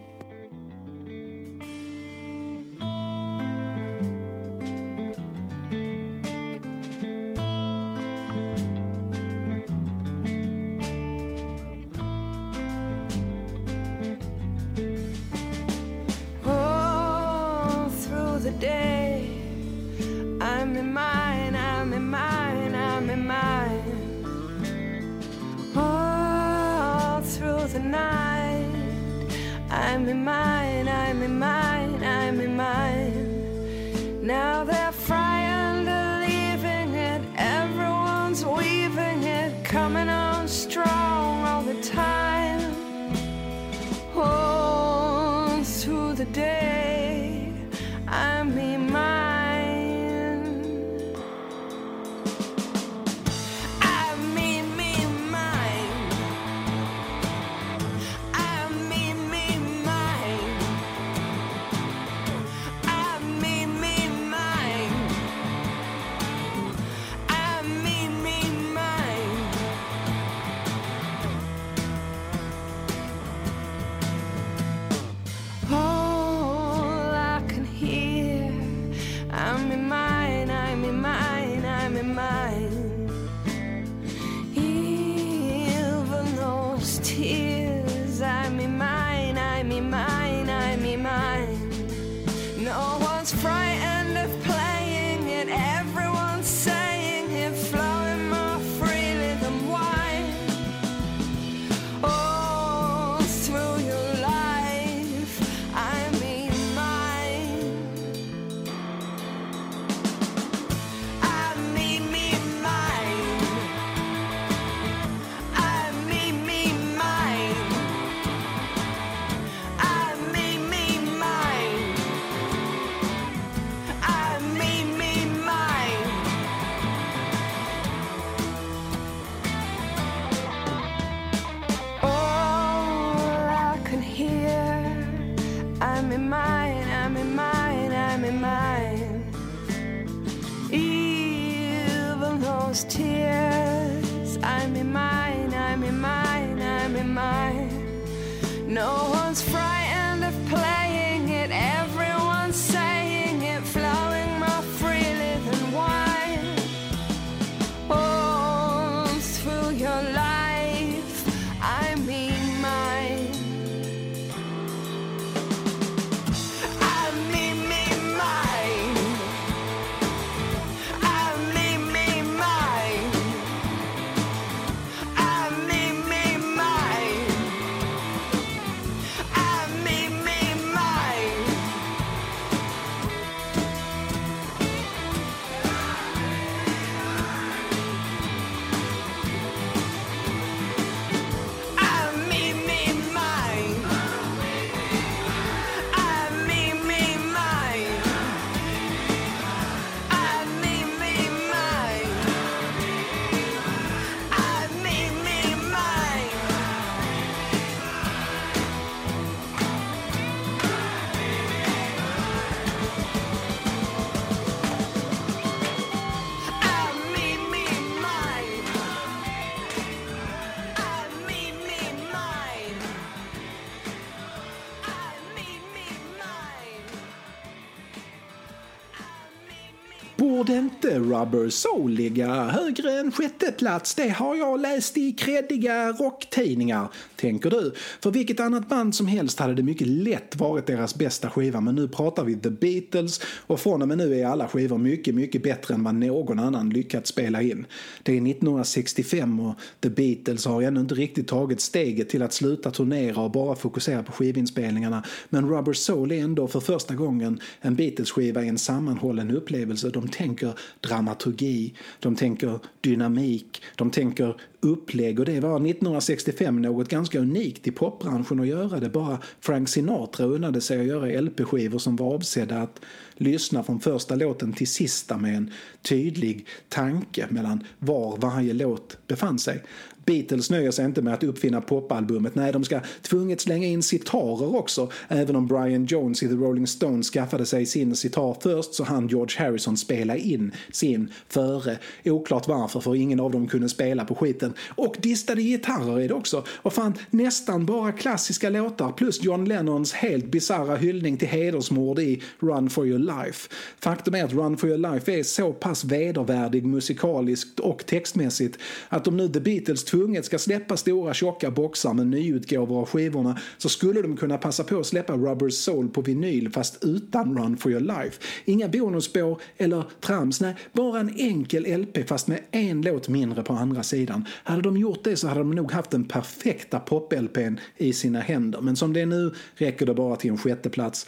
Inte 230.89 231.01
Rubber 231.01 231.51
Soul 231.51 231.91
ligga 231.91 232.45
högre 232.45 232.93
än 233.01 233.13
sjätte 233.13 233.38
plats? 233.53 233.95
Det 233.95 234.09
har 234.09 234.37
jag 234.37 234.61
läst 234.61 234.97
i 234.97 235.13
kreddiga 235.13 235.93
rocktidningar, 235.93 236.89
tänker 237.17 237.51
du. 237.51 237.73
För 238.03 238.11
vilket 238.11 238.41
annat 238.41 238.69
band 238.69 238.95
som 238.95 239.07
helst 239.07 239.39
hade 239.39 239.55
det 239.55 239.63
mycket 239.63 239.87
lätt 239.87 240.37
varit 240.37 240.67
deras 240.67 240.95
bästa 240.95 241.31
skiva, 241.31 241.61
men 241.61 241.75
nu 241.75 241.89
pratar 241.89 242.25
vi 242.25 242.37
The 242.37 242.51
Beatles 242.51 243.21
och 243.47 243.61
från 243.61 243.83
och 243.83 243.89
med 243.89 243.99
nu 243.99 244.21
är 244.21 244.27
alla 244.27 244.49
skivor 244.49 244.79
mycket, 244.79 245.15
mycket 245.15 245.43
bättre 245.43 245.75
än 245.75 245.85
vad 245.85 245.95
någon 245.95 246.39
annan 246.39 246.71
lyckats 246.71 247.11
spela 247.11 247.43
in. 247.43 247.67
Det 248.03 248.13
är 248.13 248.17
1965 248.17 249.41
och 249.41 249.55
The 249.81 249.91
Beatles 249.91 250.47
har 250.47 250.63
ännu 250.63 250.81
inte 250.81 250.95
riktigt 250.95 251.29
tagit 251.29 251.61
steget 251.61 252.09
till 252.09 252.23
att 252.23 252.33
sluta 252.33 252.71
turnera 252.71 253.21
och 253.21 253.31
bara 253.31 253.57
fokusera 253.57 254.03
på 254.03 254.13
skivinspelningarna, 254.13 255.03
men 255.29 255.49
Rubber 255.49 255.73
Soul 255.73 256.13
är 256.13 256.19
ändå 256.19 256.49
för 256.49 256.61
första 256.61 256.95
gången 256.95 257.41
en 257.61 257.77
Beatles-skiva 257.77 258.45
i 258.45 258.49
en 258.49 258.59
sammanhållen 258.59 259.31
upplevelse. 259.31 259.91
De 259.91 260.09
tänker 260.09 260.53
dramaturgi, 260.81 261.75
de 262.01 262.17
tänker 262.17 262.59
dynamik, 262.81 263.38
de 263.77 263.91
tänker 263.91 264.37
upplägg 264.61 265.19
och 265.19 265.25
det 265.25 265.41
var 265.41 265.57
1965 265.57 266.63
något 266.63 266.89
ganska 266.89 267.19
unikt 267.19 267.67
i 267.67 267.71
popbranschen 267.71 268.41
att 268.41 268.47
göra 268.47 268.81
det. 268.81 268.89
Bara 268.89 269.19
Frank 269.41 269.69
Sinatra 269.69 270.27
unnade 270.27 270.61
sig 270.61 270.81
att 270.81 270.87
göra 270.87 271.21
LP-skivor 271.21 271.79
som 271.79 271.97
var 271.97 272.15
avsedda 272.15 272.63
att 272.63 272.81
lyssna 273.15 273.63
från 273.63 273.81
första 273.81 274.15
låten 274.15 274.53
till 274.53 274.69
sista 274.69 275.19
med 275.19 275.37
en 275.37 275.53
tydlig 275.83 276.47
tanke 276.69 277.27
mellan 277.31 277.65
var 277.79 278.17
varje 278.17 278.53
låt 278.53 279.07
befann 279.07 279.39
sig. 279.39 279.63
Beatles 280.09 280.51
nöjer 280.51 280.71
sig 280.71 280.85
inte 280.85 281.03
med 281.03 281.15
att 281.15 281.23
uppfinna 281.23 281.61
popalbumet. 281.61 282.35
Nej, 282.35 282.53
de 282.53 282.65
ska 282.65 282.81
tvunget 283.03 283.41
slänga 283.41 283.67
in 283.67 283.83
sitarer 283.83 284.57
också. 284.57 284.91
Även 285.09 285.37
om 285.37 285.47
Brian 285.47 285.85
Jones 285.85 286.23
i 286.23 286.29
The 286.29 286.35
Rolling 286.35 286.67
Stones 286.67 287.11
skaffade 287.11 287.47
sig 287.47 287.67
sin 287.67 287.97
sitar 287.97 288.37
först 288.41 288.75
så 288.75 288.85
hann 288.85 289.09
George 289.09 289.39
Harrison 289.39 289.77
spela 289.77 290.17
in 290.17 290.53
sin 290.73 291.13
före. 291.29 291.79
Oklart 292.05 292.49
varför, 292.49 292.81
för 292.81 292.95
ingen 292.95 293.21
av 293.21 293.31
dem 293.31 293.49
kunde 293.49 293.69
spela 293.69 294.05
på 294.05 294.15
skiten. 294.15 294.53
Och 294.69 294.97
distade 294.99 295.43
gitarrer 295.43 296.01
är 296.01 296.09
det 296.09 296.15
också. 296.15 296.45
Och 296.49 296.73
fan, 296.73 296.95
nästan 297.11 297.67
bara 297.67 297.93
klassiska 297.93 298.51
låtar 298.51 298.93
plus 298.93 299.25
John 299.25 299.45
Lennons 299.45 299.93
helt 299.93 300.31
bizarra 300.31 300.77
hyllning 300.77 301.17
till 301.17 301.29
hedersmord 301.29 301.99
i 301.99 302.23
Run 302.41 302.71
for 302.71 302.87
your 302.87 302.99
life. 302.99 303.51
Faktum 303.81 304.15
är 304.15 304.25
att 304.25 304.33
Run 304.33 304.57
for 304.57 304.71
your 304.71 304.93
life 304.93 305.19
är 305.19 305.23
så 305.23 305.53
pass 305.53 305.85
vedervärdig 305.85 306.65
musikaliskt 306.65 307.61
och 307.61 307.87
textmässigt 307.87 308.59
att 308.89 309.09
om 309.09 309.17
nu 309.17 309.29
The 309.29 309.41
Beatles 309.41 309.85
tvunget 309.99 310.25
ska 310.25 310.39
släppa 310.39 310.77
stora 310.77 311.15
tjocka 311.15 311.51
boxar 311.51 311.95
med 311.95 312.07
nyutgåvor 312.07 312.81
av 312.81 312.87
skivorna 312.87 313.39
så 313.59 313.69
skulle 313.69 314.03
de 314.03 314.17
kunna 314.17 314.39
passa 314.39 314.65
på 314.65 314.79
att 314.79 314.87
släppa 314.87 315.13
Rubber 315.13 315.49
Soul 315.49 315.89
på 315.89 316.01
vinyl 316.01 316.51
fast 316.51 316.85
utan 316.85 317.39
Run 317.39 317.57
for 317.57 317.73
your 317.73 317.81
life. 317.81 318.23
Inga 318.45 318.69
bonusspår 318.69 319.41
eller 319.57 319.85
trams, 320.01 320.41
nej, 320.41 320.57
bara 320.73 321.01
en 321.01 321.15
enkel 321.17 321.81
LP 321.81 322.09
fast 322.09 322.29
med 322.29 322.41
en 322.51 322.83
låt 322.83 323.09
mindre 323.09 323.43
på 323.43 323.53
andra 323.53 323.83
sidan. 323.83 324.25
Hade 324.45 324.63
de 324.63 324.77
gjort 324.77 325.05
det 325.05 325.17
så 325.17 325.29
hade 325.29 325.41
de 325.41 325.51
nog 325.51 325.73
haft 325.73 325.91
den 325.91 326.05
perfekta 326.05 326.79
pop-LPn 326.79 327.59
i 327.77 327.93
sina 327.93 328.21
händer. 328.21 328.61
Men 328.61 328.77
som 328.77 328.93
det 328.93 329.01
är 329.01 329.07
nu 329.07 329.35
räcker 329.55 329.87
det 329.87 329.95
bara 329.95 330.17
till 330.17 330.31
en 330.31 330.39
sjätte 330.39 330.71
plats. 330.71 331.07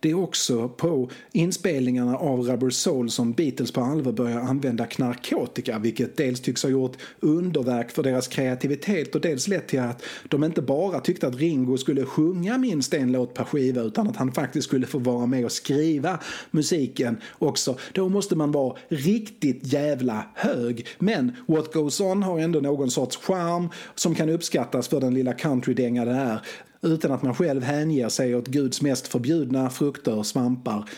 Det 0.00 0.10
är 0.10 0.14
också 0.14 0.68
på 0.68 1.10
inspelningarna 1.32 2.16
av 2.16 2.40
Rubber 2.40 2.70
Soul 2.70 3.10
som 3.10 3.32
Beatles 3.32 3.72
på 3.72 3.80
allvar 3.80 4.12
börjar 4.12 4.40
använda 4.40 4.86
narkotika 4.98 5.78
vilket 5.78 6.16
dels 6.16 6.40
tycks 6.40 6.62
ha 6.62 6.70
gjort 6.70 6.96
underverk 7.20 7.90
för 7.90 8.02
deras 8.02 8.28
kreativitet 8.28 9.14
och 9.14 9.20
dels 9.20 9.48
lett 9.48 9.68
till 9.68 9.80
att 9.80 10.02
de 10.28 10.44
inte 10.44 10.62
bara 10.62 11.00
tyckte 11.00 11.26
att 11.26 11.36
Ringo 11.36 11.78
skulle 11.78 12.04
sjunga 12.04 12.58
minst 12.58 12.94
en 12.94 13.12
låt 13.12 13.34
per 13.34 13.44
skiva 13.44 13.80
utan 13.80 14.08
att 14.08 14.16
han 14.16 14.32
faktiskt 14.32 14.68
skulle 14.68 14.86
få 14.86 14.98
vara 14.98 15.26
med 15.26 15.44
och 15.44 15.52
skriva 15.52 16.20
musiken 16.50 17.16
också. 17.38 17.78
Då 17.92 18.08
måste 18.08 18.36
man 18.36 18.52
vara 18.52 18.76
riktigt 18.88 19.72
jävla 19.72 20.26
hög. 20.34 20.86
Men 20.98 21.32
What 21.46 21.72
Goes 21.72 22.00
On 22.00 22.22
har 22.22 22.38
ändå 22.38 22.60
någon 22.60 22.90
sorts 22.90 23.16
charm 23.16 23.68
som 23.94 24.14
kan 24.14 24.28
uppskattas 24.28 24.88
för 24.88 25.00
den 25.00 25.14
lilla 25.14 25.32
countrydänga 25.32 26.04
det 26.04 26.10
är 26.10 26.40
utan 26.86 27.12
att 27.12 27.22
man 27.22 27.34
själv 27.34 27.62
hänger 27.62 28.08
sig 28.08 28.34
åt 28.34 28.48
Guds 28.48 28.82
mest 28.82 29.08
förbjudna 29.08 29.70
frukter, 29.70 30.22
svampar 30.22 30.88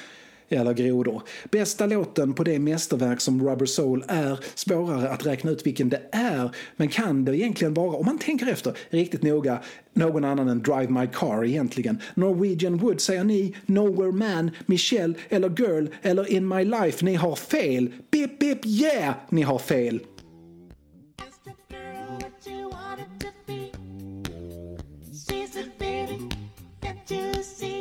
eller 0.48 0.72
grodor. 0.72 1.22
Bästa 1.50 1.86
låten 1.86 2.34
på 2.34 2.44
det 2.44 2.58
mästerverk 2.58 3.20
som 3.20 3.48
Rubber 3.48 3.66
Soul 3.66 4.04
är 4.08 4.40
svårare 4.54 5.10
att 5.10 5.26
räkna 5.26 5.50
ut 5.50 5.66
vilken 5.66 5.88
det 5.88 6.02
är. 6.12 6.50
Men 6.76 6.88
kan 6.88 7.24
det 7.24 7.36
egentligen 7.36 7.74
vara, 7.74 7.96
om 7.96 8.06
man 8.06 8.18
tänker 8.18 8.46
efter 8.46 8.76
riktigt 8.90 9.22
noga, 9.22 9.62
någon 9.92 10.24
annan 10.24 10.48
än 10.48 10.62
Drive 10.62 10.88
My 10.88 11.06
Car 11.06 11.44
egentligen? 11.44 11.98
Norwegian 12.14 12.78
Wood 12.78 13.00
säger 13.00 13.24
ni, 13.24 13.54
Nowhere 13.66 14.12
Man, 14.12 14.50
Michelle 14.66 15.14
eller 15.28 15.48
Girl 15.48 15.86
eller 16.02 16.32
In 16.32 16.48
My 16.48 16.64
Life. 16.64 17.04
Ni 17.04 17.14
har 17.14 17.36
fel. 17.36 17.92
Bip 18.10 18.38
bip 18.38 18.66
yeah, 18.66 19.14
ni 19.30 19.42
har 19.42 19.58
fel. 19.58 20.00
Can't 27.08 27.36
you 27.36 27.42
see? 27.42 27.77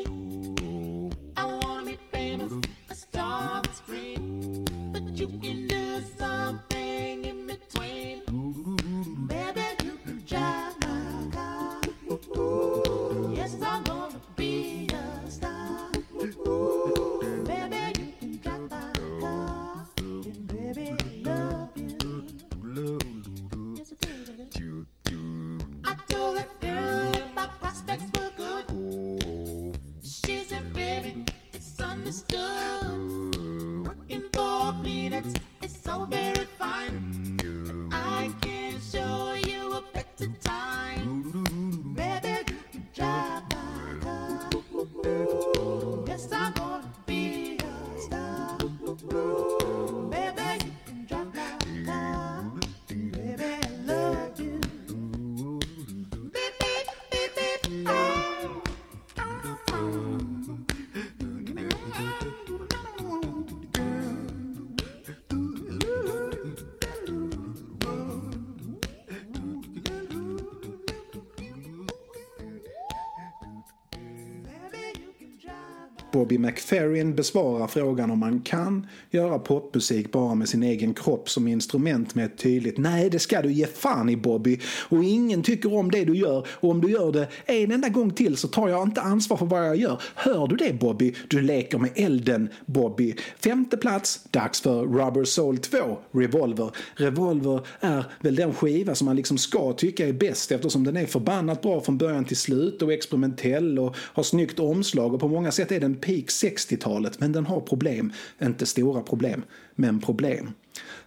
Bobby 76.27 76.37
McFerrin 76.37 77.15
besvarar 77.15 77.67
frågan 77.67 78.11
om 78.11 78.19
man 78.19 78.41
kan 78.41 78.87
göra 79.11 79.39
popmusik 79.39 80.11
bara 80.11 80.35
med 80.35 80.49
sin 80.49 80.63
egen 80.63 80.93
kropp 80.93 81.29
som 81.29 81.47
instrument 81.47 82.15
med 82.15 82.25
ett 82.25 82.37
tydligt 82.37 82.77
nej 82.77 83.09
det 83.09 83.19
ska 83.19 83.41
du 83.41 83.51
ge 83.51 83.67
fan 83.67 84.09
i 84.09 84.17
Bobby 84.17 84.59
och 84.89 85.03
ingen 85.03 85.43
tycker 85.43 85.73
om 85.73 85.91
det 85.91 86.05
du 86.05 86.15
gör 86.15 86.47
och 86.49 86.69
om 86.69 86.81
du 86.81 86.91
gör 86.91 87.11
det 87.11 87.27
en 87.45 87.71
enda 87.71 87.89
gång 87.89 88.11
till 88.11 88.37
så 88.37 88.47
tar 88.47 88.69
jag 88.69 88.83
inte 88.83 89.01
ansvar 89.01 89.37
för 89.37 89.45
vad 89.45 89.67
jag 89.67 89.75
gör. 89.75 90.01
Hör 90.15 90.47
du 90.47 90.55
det 90.55 90.73
Bobby? 90.79 91.15
Du 91.27 91.41
leker 91.41 91.77
med 91.77 91.89
elden 91.95 92.49
Bobby. 92.65 93.15
Femte 93.39 93.77
plats, 93.77 94.23
dags 94.31 94.61
för 94.61 94.81
Rubber 94.81 95.23
Soul 95.23 95.57
2, 95.57 95.77
Revolver. 96.11 96.71
Revolver 96.95 97.61
är 97.79 98.03
väl 98.19 98.35
den 98.35 98.53
skiva 98.53 98.95
som 98.95 99.05
man 99.05 99.15
liksom 99.15 99.37
ska 99.37 99.73
tycka 99.73 100.07
är 100.07 100.13
bäst 100.13 100.51
eftersom 100.51 100.83
den 100.83 100.97
är 100.97 101.05
förbannat 101.05 101.61
bra 101.61 101.81
från 101.81 101.97
början 101.97 102.25
till 102.25 102.37
slut 102.37 102.81
och 102.81 102.93
experimentell 102.93 103.79
och 103.79 103.95
har 103.97 104.23
snyggt 104.23 104.59
omslag 104.59 105.13
och 105.13 105.19
på 105.19 105.27
många 105.27 105.51
sätt 105.51 105.71
är 105.71 105.79
den 105.79 105.95
peak 105.95 106.16
60-talet 106.25 107.19
men 107.19 107.31
den 107.31 107.45
har 107.45 107.61
problem. 107.61 108.11
Inte 108.41 108.65
stora 108.65 109.01
problem, 109.01 109.43
men 109.75 109.99
problem. 109.99 110.51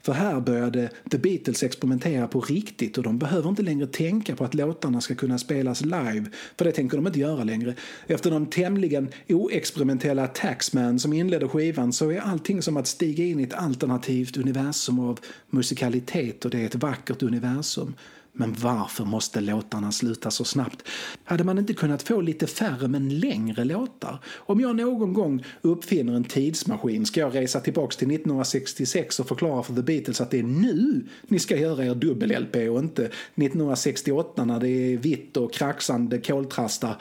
För 0.03 0.13
här 0.13 0.41
började 0.41 0.91
The 1.11 1.19
Beatles 1.19 1.63
experimentera 1.63 2.29
på 2.29 2.41
riktigt 2.41 2.99
och 2.99 3.05
de 3.05 3.19
behöver 3.19 3.49
inte 3.49 3.63
längre 3.63 3.87
tänka 3.87 4.37
på 4.37 4.45
att 4.45 4.55
låtarna 4.55 5.01
ska 5.01 5.15
kunna 5.15 5.39
spelas 5.39 5.81
live, 5.81 6.25
för 6.57 6.65
det 6.65 6.73
tänker 6.73 6.97
de 6.97 7.07
inte 7.07 7.19
göra 7.19 7.45
längre. 7.45 7.75
Efter 8.07 8.31
de 8.31 8.47
tämligen 8.47 9.09
oexperimentella 9.29 10.27
Taxman 10.27 10.99
som 10.99 11.13
inledde 11.13 11.49
skivan 11.49 11.93
så 11.93 12.11
är 12.11 12.21
allting 12.21 12.63
som 12.63 12.77
att 12.77 12.87
stiga 12.87 13.25
in 13.25 13.41
i 13.41 13.43
ett 13.43 13.55
alternativt 13.55 14.37
universum 14.37 14.99
av 14.99 15.21
musikalitet 15.51 16.45
och 16.45 16.51
det 16.51 16.59
är 16.59 16.67
ett 16.67 16.75
vackert 16.75 17.23
universum. 17.23 17.95
Men 18.33 18.53
varför 18.53 19.05
måste 19.05 19.41
låtarna 19.41 19.93
sluta 19.93 20.31
så 20.31 20.45
snabbt? 20.45 20.89
Hade 21.25 21.45
man 21.45 21.59
inte 21.59 21.75
kunnat 21.75 22.03
få 22.03 22.21
lite 22.21 22.47
färre 22.47 22.89
men 22.89 23.19
längre 23.19 23.65
låtar? 23.65 24.19
Om 24.37 24.61
jag 24.61 24.77
någon 24.77 25.13
gång 25.13 25.45
uppfinner 25.61 26.13
en 26.13 26.25
tidsmaskin 26.25 27.07
ska 27.07 27.21
jag 27.21 27.35
resa 27.35 27.61
tillbaks 27.61 27.97
till 27.97 28.11
1966 28.11 29.21
och 29.21 29.29
förklara 29.29 29.63
för 29.63 29.75
The 29.75 29.83
Beatles 29.83 30.21
att 30.21 30.31
det 30.31 30.39
är 30.39 30.43
nu 30.43 31.07
ni 31.23 31.39
ska 31.39 31.57
göra 31.57 31.85
er 31.85 31.95
dubbel-LP 31.95 32.69
och 32.69 32.79
inte 32.79 33.05
1968 33.05 34.45
när 34.45 34.61
det 34.61 34.69
är 34.69 34.97
vitt 34.97 35.37
och 35.37 35.53
kraxande 35.53 36.19
koltrastar. 36.19 36.97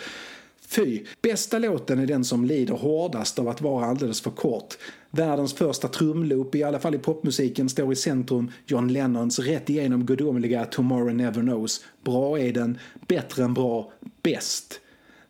Fy! 0.69 1.05
Bästa 1.21 1.59
låten 1.59 1.99
är 1.99 2.05
den 2.05 2.25
som 2.25 2.45
lider 2.45 2.73
hårdast 2.73 3.39
av 3.39 3.47
att 3.47 3.61
vara 3.61 3.85
alldeles 3.85 4.21
för 4.21 4.31
kort. 4.31 4.77
Världens 5.11 5.53
första 5.53 5.87
trumloop, 5.87 6.55
i 6.55 6.63
alla 6.63 6.79
fall 6.79 6.95
i 6.95 6.97
popmusiken, 6.97 7.69
står 7.69 7.93
i 7.93 7.95
centrum. 7.95 8.51
John 8.65 8.87
Lennons 8.87 9.39
rätt 9.39 9.69
igenom 9.69 10.05
gudomliga 10.05 10.65
Tomorrow 10.65 11.15
Never 11.15 11.41
Knows. 11.41 11.85
Bra 12.03 12.39
är 12.39 12.53
den, 12.53 12.77
bättre 13.07 13.43
än 13.43 13.53
bra, 13.53 13.91
bäst. 14.23 14.79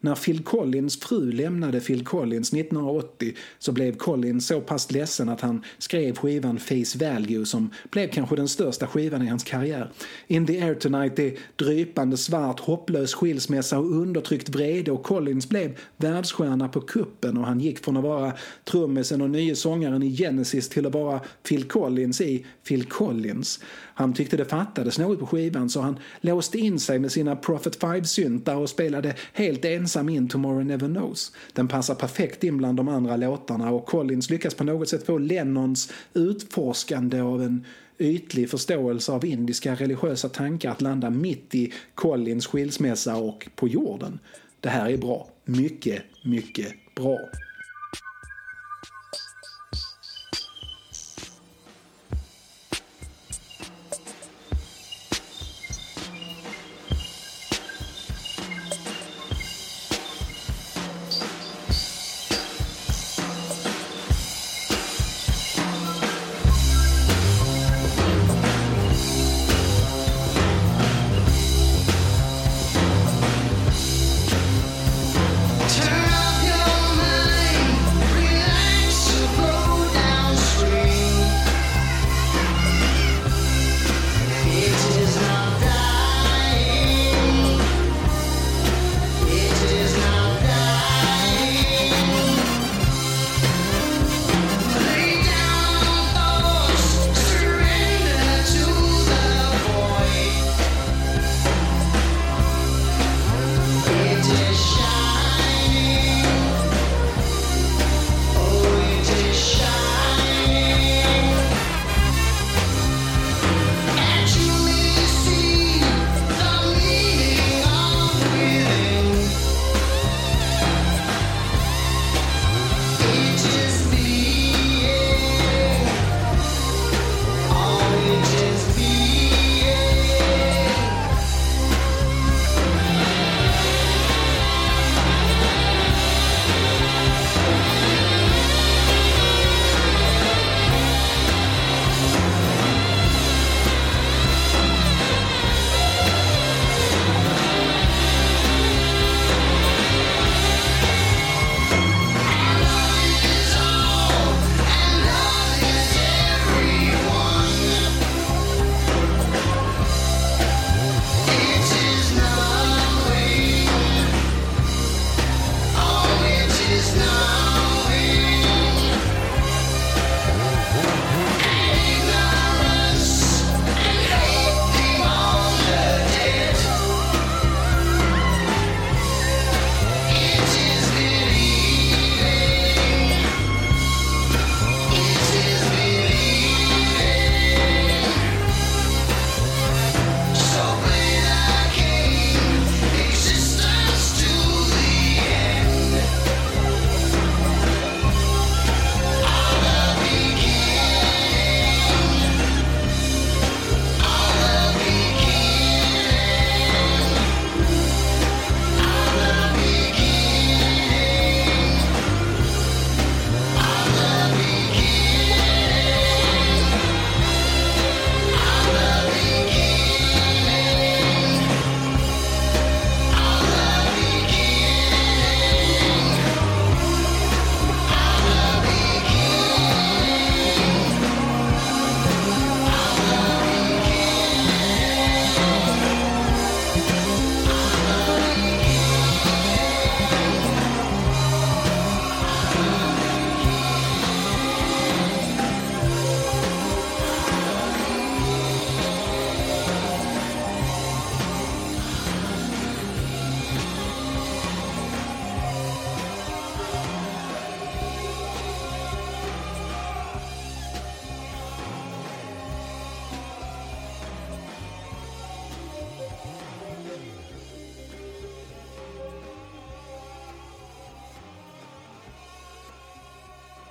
När 0.02 0.16
Phil 0.16 0.44
Collins 0.44 1.00
fru 1.00 1.32
lämnade 1.32 1.80
Phil 1.80 2.06
Collins 2.06 2.54
1980 2.54 3.34
så 3.60 3.72
blev 3.72 3.98
Collins 3.98 4.48
så 4.48 4.62
pass 4.62 4.92
ledsen 4.92 5.30
att 5.30 5.42
han 5.42 5.64
skrev 5.78 6.16
skivan 6.16 6.60
Face 6.60 6.98
Value 7.00 7.46
som 7.46 7.70
blev 7.92 8.08
kanske 8.08 8.36
den 8.36 8.48
största 8.48 8.88
skivan 8.88 9.22
i 9.22 9.28
hans 9.28 9.44
karriär. 9.44 9.92
In 10.28 10.46
the 10.46 10.62
Air 10.62 10.76
Tonight 10.76 11.20
är 11.20 11.38
drypande 11.56 12.18
svart, 12.18 12.60
hopplös 12.60 13.14
skilsmässa 13.14 13.78
och 13.78 13.92
undertryckt 13.92 14.50
vrede 14.50 14.92
och 14.92 15.04
Collins 15.04 15.50
blev 15.50 15.78
världsstjärna 15.98 16.68
på 16.68 16.82
kuppen 16.82 17.38
och 17.38 17.46
han 17.46 17.60
gick 17.60 17.80
från 17.80 17.98
att 17.98 18.04
vara 18.04 18.34
trummisen 18.64 19.22
och 19.22 19.30
nye 19.30 19.56
sångaren 19.56 20.04
i 20.04 20.18
Genesis 20.18 20.70
till 20.70 20.86
att 20.86 20.94
vara 20.94 21.22
Phil 21.48 21.64
Collins 21.64 22.22
i 22.22 22.46
Phil 22.68 22.86
Collins. 22.86 23.60
Han 24.00 24.14
tyckte 24.14 24.38
det 24.38 24.46
fattades 24.46 25.00
något 25.00 25.20
på 25.20 25.28
skivan 25.28 25.70
så 25.70 25.82
han 25.82 26.00
låste 26.22 26.58
in 26.58 26.80
sig 26.80 27.00
med 27.00 27.12
sina 27.12 27.36
Prophet 27.36 27.80
5-syntar 27.80 28.56
och 28.56 28.70
spelade 28.70 29.16
helt 29.34 29.66
ensam 29.66 30.10
in 30.10 30.30
Tomorrow 30.30 30.66
Never 30.66 30.88
Knows. 30.88 31.32
Den 31.54 31.68
passar 31.68 31.96
perfekt 31.96 32.44
in 32.44 32.58
bland 32.58 32.78
de 32.78 32.88
andra 32.88 33.16
låtarna 33.16 33.72
och 33.72 33.86
Collins 33.86 34.30
lyckas 34.30 34.54
på 34.54 34.64
något 34.64 34.90
sätt 34.90 35.06
få 35.06 35.18
Lennons 35.18 35.92
utforskande 36.14 37.22
av 37.22 37.44
en 37.44 37.66
ytlig 37.98 38.50
förståelse 38.50 39.12
av 39.12 39.26
indiska 39.26 39.76
religiösa 39.76 40.30
tankar 40.30 40.72
att 40.72 40.82
landa 40.82 41.10
mitt 41.10 41.56
i 41.56 41.74
Collins 41.96 42.48
skilsmässa 42.48 43.16
och 43.16 43.48
på 43.56 43.68
jorden. 43.68 44.20
Det 44.60 44.70
här 44.70 44.90
är 44.90 44.98
bra. 44.98 45.28
Mycket, 45.46 46.04
mycket 46.24 46.74
bra. 46.96 47.18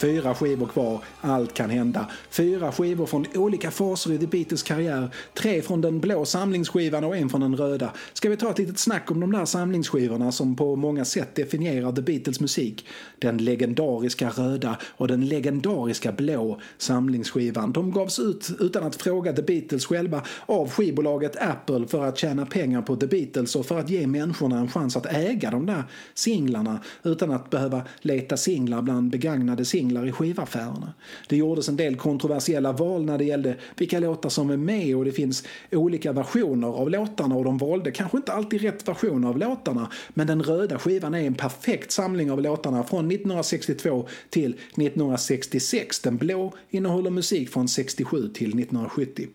Fyra 0.00 0.34
skivor 0.34 0.66
kvar, 0.66 1.04
allt 1.20 1.54
kan 1.54 1.70
hända. 1.70 2.06
Fyra 2.30 2.72
skivor 2.72 3.06
från 3.06 3.26
olika 3.34 3.70
faser 3.70 4.12
i 4.12 4.18
The 4.18 4.26
Beatles 4.26 4.62
karriär. 4.62 5.14
Tre 5.34 5.62
från 5.62 5.80
den 5.80 6.00
blå 6.00 6.24
samlingsskivan 6.24 7.04
och 7.04 7.16
en 7.16 7.28
från 7.28 7.40
den 7.40 7.56
röda. 7.56 7.92
Ska 8.12 8.28
vi 8.28 8.36
ta 8.36 8.50
ett 8.50 8.58
litet 8.58 8.78
snack 8.78 9.10
om 9.10 9.20
de 9.20 9.32
där 9.32 9.44
samlingsskivorna 9.44 10.32
som 10.32 10.56
på 10.56 10.76
många 10.76 11.04
sätt 11.04 11.34
definierar 11.34 11.92
The 11.92 12.02
Beatles 12.02 12.40
musik? 12.40 12.86
Den 13.18 13.38
legendariska 13.38 14.28
röda 14.28 14.78
och 14.96 15.08
den 15.08 15.26
legendariska 15.26 16.12
blå 16.12 16.60
samlingsskivan. 16.78 17.72
De 17.72 17.90
gavs 17.90 18.18
ut 18.18 18.50
utan 18.60 18.82
att 18.82 18.96
fråga 18.96 19.32
The 19.32 19.42
Beatles 19.42 19.86
själva 19.86 20.22
av 20.46 20.70
skivbolaget 20.70 21.36
Apple 21.42 21.86
för 21.86 22.04
att 22.04 22.18
tjäna 22.18 22.46
pengar 22.46 22.82
på 22.82 22.96
The 22.96 23.06
Beatles 23.06 23.56
och 23.56 23.66
för 23.66 23.78
att 23.78 23.90
ge 23.90 24.06
människorna 24.06 24.58
en 24.58 24.70
chans 24.70 24.96
att 24.96 25.06
äga 25.06 25.50
de 25.50 25.66
där 25.66 25.84
singlarna 26.14 26.80
utan 27.02 27.30
att 27.30 27.50
behöva 27.50 27.82
leta 28.00 28.36
singlar 28.36 28.82
bland 28.82 29.10
begagnade 29.10 29.64
singlar 29.64 29.87
i 29.96 30.12
skivaffärerna. 30.12 30.92
Det 31.28 31.36
gjordes 31.36 31.68
en 31.68 31.76
del 31.76 31.96
kontroversiella 31.96 32.72
val 32.72 33.04
när 33.04 33.18
det 33.18 33.24
gällde 33.24 33.56
vilka 33.76 33.98
låtar 33.98 34.28
som 34.28 34.50
är 34.50 34.56
med 34.56 34.96
och 34.96 35.04
det 35.04 35.12
finns 35.12 35.44
olika 35.72 36.12
versioner 36.12 36.68
av 36.68 36.90
låtarna 36.90 37.34
och 37.34 37.44
de 37.44 37.58
valde 37.58 37.90
kanske 37.90 38.16
inte 38.16 38.32
alltid 38.32 38.62
rätt 38.62 38.88
version 38.88 39.24
av 39.24 39.38
låtarna 39.38 39.90
men 40.08 40.26
den 40.26 40.42
röda 40.42 40.78
skivan 40.78 41.14
är 41.14 41.26
en 41.26 41.34
perfekt 41.34 41.90
samling 41.90 42.30
av 42.30 42.42
låtarna 42.42 42.84
från 42.84 43.10
1962 43.10 44.06
till 44.30 44.52
1966. 44.52 46.00
Den 46.00 46.16
blå 46.16 46.52
innehåller 46.70 47.10
musik 47.10 47.50
från 47.50 47.68
67 47.68 48.28
till 48.28 48.48
1970. 48.48 49.26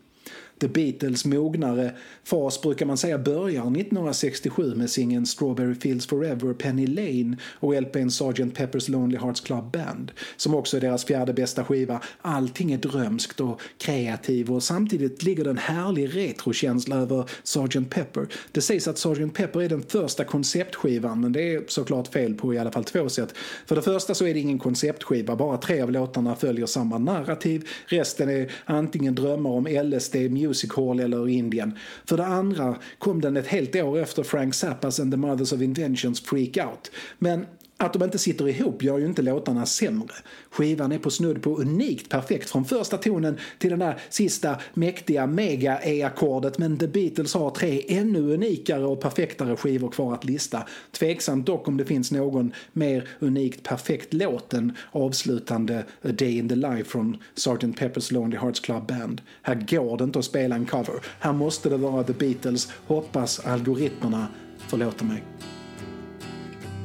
The 0.58 0.68
Beatles 0.68 1.24
mognare 1.24 1.92
fas 2.24 2.62
brukar 2.62 2.86
man 2.86 2.96
säga 2.96 3.18
börjar 3.18 3.62
1967 3.62 4.74
med 4.74 4.90
singeln 4.90 5.26
Strawberry 5.26 5.74
Fields 5.74 6.06
Forever, 6.06 6.54
Penny 6.54 6.86
Lane 6.86 7.36
och 7.42 7.74
LPn 7.74 8.10
Sgt. 8.10 8.58
Pepper's 8.58 8.90
Lonely 8.90 9.18
Hearts 9.18 9.40
Club 9.40 9.72
Band 9.72 10.12
som 10.36 10.54
också 10.54 10.76
är 10.76 10.80
deras 10.80 11.04
fjärde 11.04 11.32
bästa 11.32 11.64
skiva. 11.64 12.00
Allting 12.20 12.72
är 12.72 12.78
drömskt 12.78 13.40
och 13.40 13.60
kreativt 13.78 14.50
och 14.50 14.62
samtidigt 14.62 15.22
ligger 15.22 15.44
det 15.44 15.50
en 15.50 15.58
härlig 15.58 16.16
retrokänsla 16.16 16.96
över 16.96 17.24
Sgt. 17.42 17.90
Pepper. 17.90 18.26
Det 18.52 18.60
sägs 18.60 18.88
att 18.88 18.98
Sgt. 18.98 19.34
Pepper 19.34 19.62
är 19.62 19.68
den 19.68 19.82
första 19.82 20.24
konceptskivan 20.24 21.20
men 21.20 21.32
det 21.32 21.54
är 21.54 21.64
såklart 21.68 22.08
fel 22.08 22.34
på 22.34 22.54
i 22.54 22.58
alla 22.58 22.72
fall 22.72 22.84
två 22.84 23.08
sätt. 23.08 23.34
För 23.66 23.76
det 23.76 23.82
första 23.82 24.14
så 24.14 24.26
är 24.26 24.34
det 24.34 24.40
ingen 24.40 24.58
konceptskiva, 24.58 25.36
bara 25.36 25.58
tre 25.58 25.80
av 25.80 25.92
låtarna 25.92 26.36
följer 26.36 26.66
samma 26.66 26.98
narrativ. 26.98 27.68
Resten 27.86 28.28
är 28.28 28.52
antingen 28.64 29.14
drömmar 29.14 29.50
om 29.50 29.66
LSD, 29.66 30.16
Music 30.46 30.70
Hall 30.76 31.00
eller 31.00 31.28
Indien. 31.28 31.78
För 32.04 32.16
det 32.16 32.26
andra 32.26 32.76
kom 32.98 33.20
den 33.20 33.36
ett 33.36 33.46
helt 33.46 33.76
år 33.76 33.98
efter 33.98 34.22
Frank 34.22 34.54
Zappas 34.54 35.00
and 35.00 35.12
the 35.12 35.16
Mothers 35.16 35.52
of 35.52 35.60
Inventions 35.60 36.20
Freak 36.20 36.56
Out. 36.56 36.90
Men 37.18 37.46
att 37.76 37.92
de 37.92 38.02
inte 38.02 38.18
sitter 38.18 38.48
ihop 38.48 38.82
gör 38.82 38.98
ju 38.98 39.06
inte 39.06 39.22
låtarna 39.22 39.66
sämre. 39.66 40.14
Skivan 40.50 40.92
är 40.92 40.98
på 40.98 41.10
snudd 41.10 41.42
på 41.42 41.56
unikt 41.56 42.08
perfekt 42.08 42.50
från 42.50 42.64
första 42.64 42.96
tonen 42.96 43.38
till 43.58 43.70
den 43.70 43.78
där 43.78 43.98
sista 44.10 44.56
mäktiga 44.74 45.26
mega-E-ackordet 45.26 46.58
men 46.58 46.78
The 46.78 46.86
Beatles 46.86 47.34
har 47.34 47.50
tre 47.50 47.82
ännu 47.88 48.18
unikare 48.18 48.84
och 48.84 49.00
perfektare 49.00 49.56
skivor 49.56 49.88
kvar 49.88 50.14
att 50.14 50.24
lista. 50.24 50.66
Tveksamt 50.92 51.46
dock 51.46 51.68
om 51.68 51.76
det 51.76 51.84
finns 51.84 52.12
någon 52.12 52.52
mer 52.72 53.08
unikt 53.18 53.62
perfekt 53.62 54.14
låt 54.14 54.54
än 54.54 54.76
avslutande 54.90 55.84
A 56.02 56.08
Day 56.12 56.38
in 56.38 56.48
the 56.48 56.54
Life 56.54 56.84
från 56.84 57.16
Sgt. 57.34 57.78
Pepper's 57.78 58.12
Lonely 58.12 58.36
Hearts 58.36 58.60
Club 58.60 58.86
Band. 58.86 59.20
Här 59.42 59.54
går 59.54 59.98
det 59.98 60.04
inte 60.04 60.18
att 60.18 60.24
spela 60.24 60.54
en 60.56 60.66
cover. 60.66 60.94
Här 61.20 61.32
måste 61.32 61.68
det 61.68 61.76
vara 61.76 62.04
The 62.04 62.12
Beatles. 62.12 62.68
Hoppas 62.86 63.40
algoritmerna 63.40 64.26
förlåter 64.68 65.04
mig. 65.04 65.22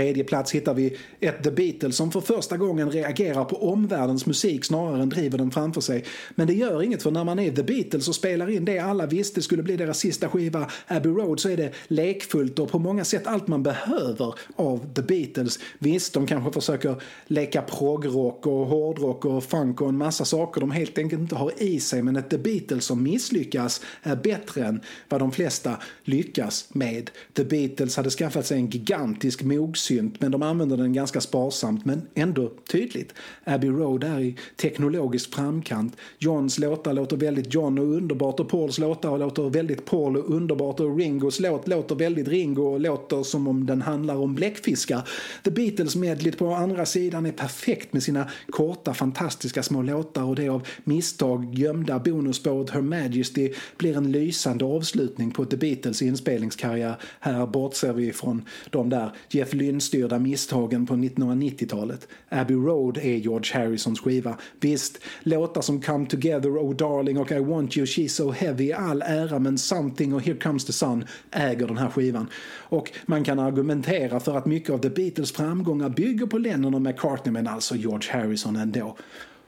tredje 0.00 0.24
plats 0.24 0.52
hittar 0.54 0.74
vi 0.74 0.96
ett 1.20 1.44
The 1.44 1.50
Beatles 1.50 1.96
som 1.96 2.10
för 2.12 2.20
första 2.20 2.56
gången 2.56 2.90
reagerar 2.90 3.44
på 3.44 3.70
omvärldens 3.72 4.26
musik 4.26 4.64
snarare 4.64 5.02
än 5.02 5.08
driver 5.08 5.38
den 5.38 5.50
framför 5.50 5.80
sig. 5.80 6.04
Men 6.34 6.46
det 6.46 6.54
gör 6.54 6.82
inget 6.82 7.02
för 7.02 7.10
när 7.10 7.24
man 7.24 7.38
är 7.38 7.52
The 7.52 7.62
Beatles 7.62 8.08
och 8.08 8.14
spelar 8.14 8.50
in 8.50 8.64
det 8.64 8.78
alla 8.78 9.06
visste 9.06 9.42
skulle 9.42 9.62
bli 9.62 9.76
deras 9.76 9.98
sista 9.98 10.28
skiva 10.28 10.70
Abbey 10.86 11.12
Road 11.12 11.40
så 11.40 11.48
är 11.48 11.56
det 11.56 11.72
lekfullt 11.88 12.58
och 12.58 12.70
på 12.70 12.78
många 12.78 13.04
sätt 13.04 13.26
allt 13.26 13.48
man 13.48 13.62
behöver 13.62 14.34
av 14.56 14.94
The 14.94 15.02
Beatles. 15.02 15.58
Visst, 15.78 16.14
de 16.14 16.26
kanske 16.26 16.52
försöker 16.52 17.02
leka 17.26 17.62
progrock 17.62 18.46
och 18.46 18.66
hårdrock 18.66 19.24
och 19.24 19.44
funk 19.44 19.80
och 19.80 19.88
en 19.88 19.96
massa 19.96 20.24
saker 20.24 20.60
de 20.60 20.70
helt 20.70 20.98
enkelt 20.98 21.20
inte 21.20 21.34
har 21.34 21.52
i 21.62 21.80
sig 21.80 22.02
men 22.02 22.16
ett 22.16 22.30
The 22.30 22.38
Beatles 22.38 22.84
som 22.84 23.02
misslyckas 23.02 23.80
är 24.02 24.16
bättre 24.16 24.64
än 24.64 24.80
vad 25.08 25.20
de 25.20 25.32
flesta 25.32 25.76
lyckas 26.04 26.68
med. 26.72 27.10
The 27.32 27.44
Beatles 27.44 27.96
hade 27.96 28.10
skaffat 28.10 28.46
sig 28.46 28.58
en 28.58 28.70
gigantisk 28.70 29.42
synt, 29.90 30.20
men 30.20 30.30
de 30.30 30.42
använder 30.42 30.76
den 30.76 30.92
ganska 30.92 31.20
sparsamt 31.20 31.84
men 31.84 32.02
ändå 32.14 32.52
tydligt. 32.72 33.14
Abbey 33.44 33.70
Road 33.70 34.04
är 34.04 34.20
i 34.20 34.36
teknologisk 34.56 35.34
framkant. 35.34 35.96
Johns 36.18 36.58
låtar 36.58 36.92
låter 36.92 37.16
väldigt 37.16 37.54
John 37.54 37.78
och 37.78 37.84
underbart 37.84 38.40
och 38.40 38.48
Pauls 38.48 38.78
låtar 38.78 39.18
låter 39.18 39.50
väldigt 39.50 39.84
Paul 39.84 40.16
och 40.16 40.34
underbart 40.34 40.80
och 40.80 40.98
Ringos 40.98 41.40
låt 41.40 41.68
låter 41.68 41.94
väldigt 41.94 42.28
Ringo 42.28 42.62
och 42.62 42.80
låter 42.80 43.22
som 43.22 43.48
om 43.48 43.66
den 43.66 43.82
handlar 43.82 44.16
om 44.16 44.34
bläckfiskar. 44.34 45.08
The 45.44 45.50
Beatles 45.50 45.96
medlet 45.96 46.38
på 46.38 46.54
andra 46.54 46.86
sidan 46.86 47.26
är 47.26 47.32
perfekt 47.32 47.92
med 47.92 48.02
sina 48.02 48.28
korta 48.50 48.94
fantastiska 48.94 49.62
små 49.62 49.82
låtar 49.82 50.24
och 50.24 50.36
det 50.36 50.48
av 50.48 50.66
misstag 50.84 51.54
gömda 51.54 51.98
bonusspåret 51.98 52.70
Her 52.70 52.80
Majesty 52.80 53.52
blir 53.76 53.96
en 53.96 54.12
lysande 54.12 54.64
avslutning 54.64 55.30
på 55.30 55.44
The 55.44 55.56
Beatles 55.56 56.02
inspelningskarriär. 56.02 56.96
Här 57.20 57.46
bortser 57.46 57.92
vi 57.92 58.12
från 58.12 58.44
de 58.70 58.90
där 58.90 59.10
Jeff 59.28 59.52
Lynne-styrda 59.70 60.18
misstagen 60.18 60.86
på 60.86 60.94
1990-talet. 60.94 62.08
Abbey 62.28 62.56
Road 62.56 62.96
är 62.96 63.16
George 63.16 63.54
Harrisons 63.54 64.00
skiva. 64.00 64.36
Visst, 64.60 64.98
låtar 65.22 65.60
som 65.60 65.80
Come 65.80 66.06
Together, 66.06 66.50
Oh 66.50 66.76
Darling 66.76 67.18
och 67.18 67.32
I 67.32 67.38
Want 67.38 67.76
You, 67.76 67.86
She's 67.86 68.08
So 68.08 68.30
Heavy 68.30 68.64
i 68.64 68.72
all 68.72 69.02
ära 69.02 69.38
men 69.38 69.58
Something 69.58 70.14
och 70.14 70.22
Here 70.22 70.38
Comes 70.38 70.64
the 70.64 70.72
Sun 70.72 71.04
äger 71.30 71.66
den 71.66 71.78
här 71.78 71.90
skivan. 71.90 72.26
Och 72.58 72.92
man 73.06 73.24
kan 73.24 73.38
argumentera 73.38 74.20
för 74.20 74.36
att 74.36 74.46
mycket 74.46 74.70
av 74.70 74.78
The 74.78 74.90
Beatles 74.90 75.32
framgångar 75.32 75.88
bygger 75.88 76.26
på 76.26 76.38
Lennon 76.38 76.74
och 76.74 76.82
McCartney 76.82 77.32
men 77.32 77.46
alltså 77.46 77.76
George 77.76 78.12
Harrison 78.12 78.56
ändå. 78.56 78.96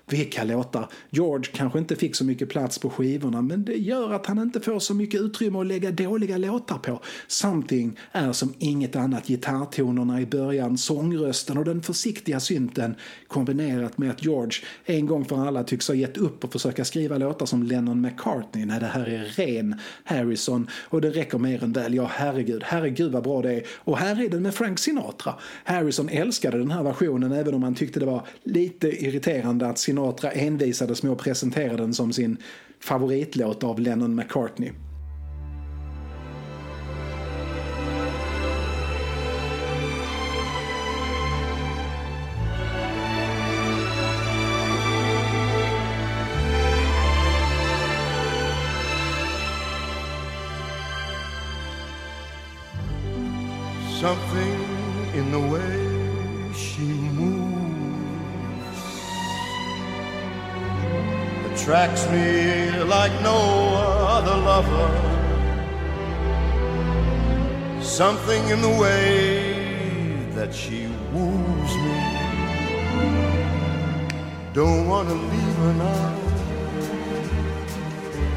Vilka 0.07 0.45
låtar! 0.45 0.89
George 1.11 1.53
kanske 1.53 1.79
inte 1.79 1.97
fick 1.97 2.17
så 2.17 2.25
mycket 2.25 2.49
plats 2.49 2.79
på 2.79 2.91
skivorna 2.91 3.43
men 3.43 3.65
det 3.65 3.77
gör 3.77 4.13
att 4.13 4.27
han 4.27 4.39
inte 4.39 4.61
får 4.61 4.79
så 4.79 4.95
mycket 4.95 5.21
utrymme 5.21 5.59
att 5.59 5.67
lägga 5.67 5.91
dåliga 5.91 6.37
låtar 6.37 6.79
på. 6.79 7.01
Something 7.27 7.99
är 8.13 8.33
som 8.33 8.55
inget 8.59 8.97
annat 8.97 9.27
gitarrtonerna 9.27 10.21
i 10.21 10.27
början, 10.27 10.79
sångrösten 10.79 11.59
och 11.59 11.65
den 11.65 11.83
försiktiga 11.83 12.41
synten 12.41 12.95
kombinerat 13.29 13.99
med 13.99 14.11
att 14.11 14.25
George 14.25 14.59
en 14.85 15.07
gång 15.07 15.25
för 15.25 15.47
alla 15.47 15.65
tycks 15.65 15.89
ha 15.89 15.95
gett 15.95 16.17
upp 16.17 16.45
och 16.45 16.53
försöka 16.53 16.85
skriva 16.85 17.19
låtar 17.19 17.47
som 17.47 17.63
Lennon 17.63 18.01
McCartney. 18.01 18.67
Nej, 18.67 18.81
det 18.81 18.87
här 18.87 19.09
är 19.09 19.25
ren 19.25 19.81
Harrison 20.05 20.69
och 20.89 21.01
det 21.01 21.11
räcker 21.11 21.39
mer 21.39 21.65
än 21.65 21.73
väl. 21.73 21.95
Ja, 21.95 22.11
herregud, 22.13 22.63
herregud 22.65 23.13
vad 23.13 23.23
bra 23.23 23.43
det 23.43 23.53
är. 23.53 23.63
Och 23.77 23.99
här 23.99 24.23
är 24.25 24.29
den 24.29 24.43
med 24.43 24.55
Frank 24.55 24.79
Sinatra. 24.79 25.35
Harrison 25.65 26.09
älskade 26.09 26.59
den 26.59 26.71
här 26.71 26.83
versionen 26.83 27.33
även 27.33 27.55
om 27.55 27.63
han 27.63 27.75
tyckte 27.75 28.01
det 28.01 28.07
var 28.07 28.27
lite 28.43 28.89
irriterande 28.89 29.67
att 29.67 29.79
Sinatra 29.79 29.92
Sinatra 29.93 30.31
envisades 30.31 31.03
med 31.03 31.13
att 31.13 31.19
presentera 31.19 31.77
den 31.77 31.95
som 31.95 32.13
sin 32.13 32.37
favoritlåt 32.81 33.65
av 33.65 33.81
Lennon 33.81 34.15
McCartney. 34.15 34.73
Something 67.93 68.49
in 68.49 68.63
the 68.63 68.71
way 68.71 69.53
that 70.31 70.55
she 70.55 70.87
woos 71.13 71.73
me. 71.85 72.01
Don't 74.55 74.89
want 74.89 75.11
to 75.11 75.15
leave 75.15 75.57
her 75.57 75.75
now. 75.75 76.17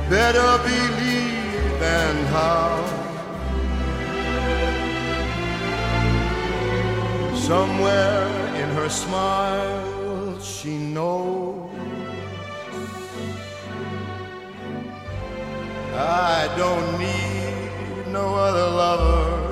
Better 0.09 0.57
believe 0.61 1.79
than 1.79 2.25
how. 2.35 2.83
Somewhere 7.33 8.27
in 8.61 8.69
her 8.71 8.89
smile, 8.89 10.37
she 10.41 10.77
knows 10.77 11.71
I 15.93 16.53
don't 16.57 16.99
need 16.99 18.11
no 18.11 18.35
other 18.35 18.69
lover. 18.69 19.44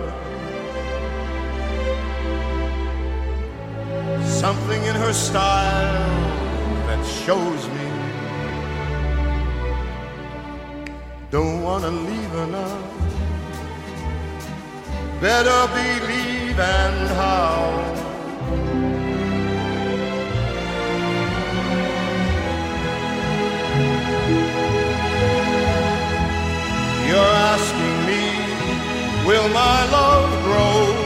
Something 4.44 4.84
in 4.84 4.96
her 4.96 5.14
style 5.14 6.10
that 6.88 7.02
shows 7.06 7.66
me 7.76 7.88
don't 11.32 11.62
wanna 11.62 11.90
leave 11.90 12.32
her 12.38 12.48
now. 12.48 12.78
Better 15.22 15.62
believe 15.80 16.60
and 16.60 17.08
how. 17.20 17.62
You're 27.08 27.36
asking 27.54 27.98
me, 28.10 28.24
will 29.26 29.48
my 29.62 29.80
love 29.98 30.30
grow? 30.44 31.04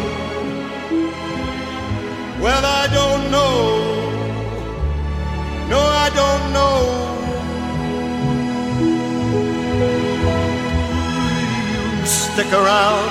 Well, 2.39 2.63
I 2.63 2.87
don't 2.93 3.06
know. 3.31 4.07
No, 5.69 5.79
I 5.79 6.09
don't 6.21 6.45
know. 6.57 6.77
You 11.99 12.05
stick 12.05 12.51
around, 12.53 13.09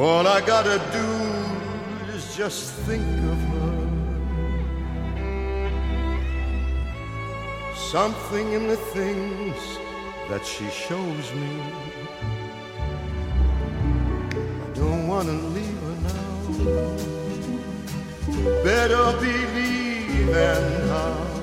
All 0.00 0.26
I 0.26 0.40
gotta 0.40 0.78
do 0.92 2.14
is 2.14 2.34
just 2.34 2.72
think 2.86 3.04
of 3.32 3.38
her. 3.52 3.76
Something 7.76 8.54
in 8.54 8.66
the 8.68 8.78
things 8.78 9.58
that 10.30 10.46
she 10.46 10.70
shows 10.70 11.34
me. 11.34 11.60
I 14.32 14.72
don't 14.72 15.06
wanna 15.06 15.36
leave 15.56 15.80
her 15.86 15.96
now. 16.08 16.32
Better 18.64 19.12
believe 19.20 20.34
and 20.34 20.88
how. 20.88 21.39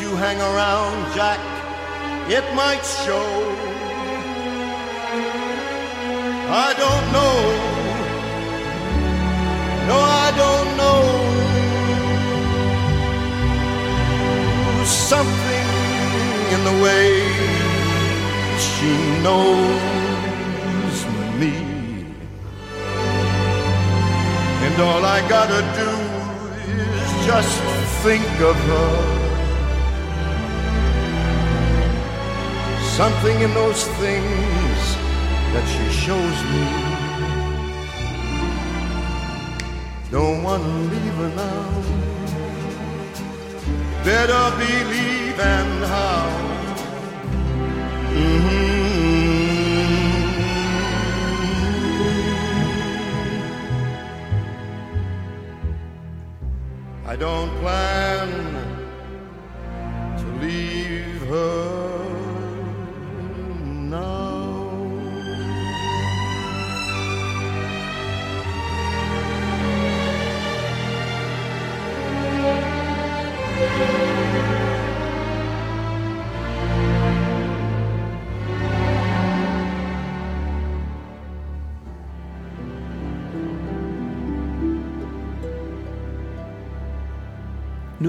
You 0.00 0.16
hang 0.16 0.40
around, 0.40 1.14
Jack, 1.14 1.38
it 2.30 2.44
might 2.54 2.82
show. 3.04 3.28
I 6.66 6.72
don't 6.82 7.06
know. 7.16 7.34
No, 9.88 9.98
I 10.00 10.32
don't 10.42 10.76
know. 10.76 11.32
something 14.84 15.68
in 16.54 16.64
the 16.64 16.76
way 16.82 17.08
she 18.58 18.92
knows 19.22 20.96
me. 21.40 21.54
And 24.64 24.80
all 24.80 25.04
I 25.04 25.20
gotta 25.28 25.62
do 25.80 25.90
is 27.02 27.26
just 27.26 27.60
think 28.02 28.40
of 28.40 28.56
her. 28.56 29.21
Something 32.96 33.40
in 33.40 33.52
those 33.54 33.84
things 34.02 34.80
that 35.52 35.66
she 35.72 35.84
shows 36.04 36.38
me. 36.52 36.64
Don't 40.10 40.42
wanna 40.42 40.68
leave 40.92 41.14
her 41.14 41.30
now 41.36 42.02
better 44.04 44.50
believe 44.58 45.38
and 45.38 45.84
how. 45.84 46.28
Mhm. 48.10 48.62
I 57.06 57.16
don't 57.16 57.50
plan 57.60 58.71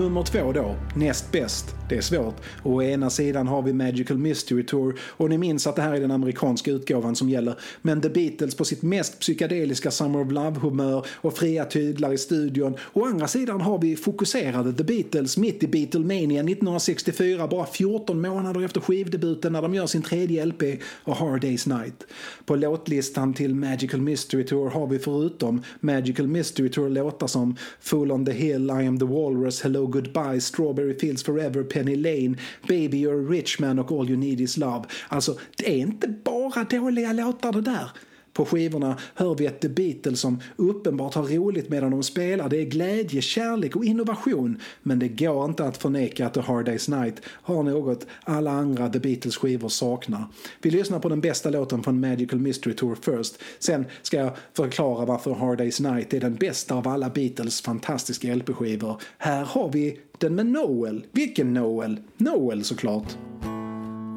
Nummer 0.04 0.24
två 0.24 0.51
då, 0.51 0.76
näst 0.95 1.32
bäst. 1.32 1.76
Det 1.89 1.97
är 1.97 2.01
svårt. 2.01 2.36
Och 2.62 2.74
å 2.74 2.84
ena 2.84 3.10
sidan 3.10 3.47
har 3.47 3.62
vi 3.62 3.74
Magical 3.74 4.18
Mystery 4.18 4.65
Tour 4.65 4.99
och 4.99 5.30
ni 5.30 5.38
minns 5.38 5.68
att 5.68 5.76
det 5.76 5.82
här 5.82 5.94
är 5.94 5.99
den 5.99 6.11
amerikanska 6.11 6.72
utgåvan 6.72 7.15
som 7.15 7.30
gäller. 7.30 7.56
Men 7.82 8.02
The 8.02 8.10
Beatles 8.10 8.56
på 8.56 8.65
sitt 8.65 8.82
mest 8.82 9.19
psykedeliska 9.19 9.91
Summer 9.91 10.22
of 10.22 10.32
Love-humör 10.32 11.06
och 11.15 11.38
fria 11.38 11.65
tyglar 11.65 12.14
i 12.14 12.18
studion. 12.18 12.76
Å 12.94 13.06
andra 13.06 13.27
sidan 13.27 13.61
har 13.61 13.80
vi 13.80 13.95
fokuserade 13.95 14.73
The 14.73 14.84
Beatles 14.84 15.38
mitt 15.38 15.64
i 15.64 15.68
Beatlemania 15.68 16.40
1964, 16.40 17.48
bara 17.48 17.65
14 17.65 18.22
månader 18.22 18.65
efter 18.65 18.82
skivdebuten 18.82 19.53
när 19.53 19.61
de 19.61 19.73
gör 19.73 19.88
sin 19.88 20.02
tredje 20.02 20.45
LP 20.45 20.64
A 21.03 21.15
Hard 21.19 21.44
Day's 21.44 21.80
Night. 21.80 22.03
På 22.45 22.56
låtlistan 22.56 23.34
till 23.34 23.56
Magical 23.56 24.02
Mystery 24.02 24.45
Tour 24.45 24.69
har 24.69 24.88
vi 24.88 24.99
förutom 24.99 25.61
Magical 25.80 26.27
Mystery 26.27 26.69
Tour 26.69 26.90
låtar 26.90 27.27
som 27.27 27.56
Fool 27.80 28.11
on 28.11 28.26
the 28.26 28.32
Hill, 28.32 28.69
I 28.69 28.88
am 28.88 28.99
the 28.99 29.06
Walrus, 29.06 29.61
Hello 29.61 29.93
Goodbye, 29.94 30.40
Strawberry 30.40 30.99
Fields 30.99 31.24
Forever, 31.24 31.64
Penny 31.64 31.95
Lane, 31.95 32.38
Baby 32.68 33.06
You're 33.06 33.26
a 33.26 33.30
Rich 33.30 33.60
Man 33.60 33.80
och 33.80 33.91
All 33.91 34.10
You 34.10 34.18
Need 34.18 34.41
Is 34.41 34.57
Love. 34.57 34.86
Alltså, 35.10 35.38
det 35.57 35.72
är 35.72 35.78
inte 35.78 36.07
bara 36.07 36.64
dåliga 36.64 37.14
låtar 37.14 37.52
det 37.52 37.61
där. 37.61 37.90
På 38.34 38.45
skivorna 38.45 38.97
hör 39.15 39.35
vi 39.35 39.45
ett 39.45 39.60
The 39.61 39.69
Beatles 39.69 40.19
som 40.19 40.39
uppenbart 40.55 41.14
har 41.14 41.23
roligt 41.23 41.69
medan 41.69 41.91
de 41.91 42.03
spelar. 42.03 42.49
Det 42.49 42.57
är 42.57 42.65
glädje, 42.65 43.22
kärlek 43.22 43.76
och 43.76 43.85
innovation. 43.85 44.60
Men 44.84 44.99
det 44.99 45.07
går 45.07 45.45
inte 45.45 45.65
att 45.65 45.77
förneka 45.77 46.26
att 46.26 46.34
The 46.34 46.39
Hard 46.39 46.68
Day's 46.68 47.01
Night 47.01 47.22
har 47.26 47.64
något 47.64 48.07
alla 48.23 48.51
andra 48.51 48.89
The 48.89 48.99
Beatles 48.99 49.38
skivor 49.38 49.69
saknar. 49.69 50.26
Vi 50.61 50.72
lyssnar 50.72 50.99
på 50.99 51.10
den 51.10 51.22
bästa 51.22 51.49
låten 51.49 51.84
från 51.84 51.99
Magical 51.99 52.39
Mystery 52.39 52.76
Tour 52.76 52.97
först. 53.01 53.35
Sen 53.60 53.85
ska 54.01 54.18
jag 54.18 54.31
förklara 54.53 55.05
varför 55.05 55.34
Hard 55.34 55.61
Day's 55.61 55.93
Night 55.93 56.14
är 56.14 56.19
den 56.19 56.35
bästa 56.35 56.76
av 56.76 56.88
alla 56.88 57.10
Beatles 57.10 57.61
fantastiska 57.61 58.35
LP-skivor. 58.35 59.01
Här 59.18 59.45
har 59.45 59.69
vi 59.69 59.99
den 60.18 60.35
med 60.35 60.45
Noel. 60.45 61.05
Vilken 61.11 61.53
Noel? 61.53 61.99
Noel 62.18 62.64
såklart. 62.64 63.18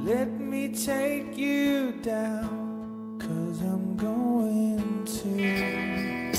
Let 0.09 0.29
me 0.41 0.69
take 0.69 1.41
you 1.41 1.93
down, 2.05 2.66
cause 3.27 3.61
I'm 3.63 3.97
going 3.97 5.05
to 5.05 6.33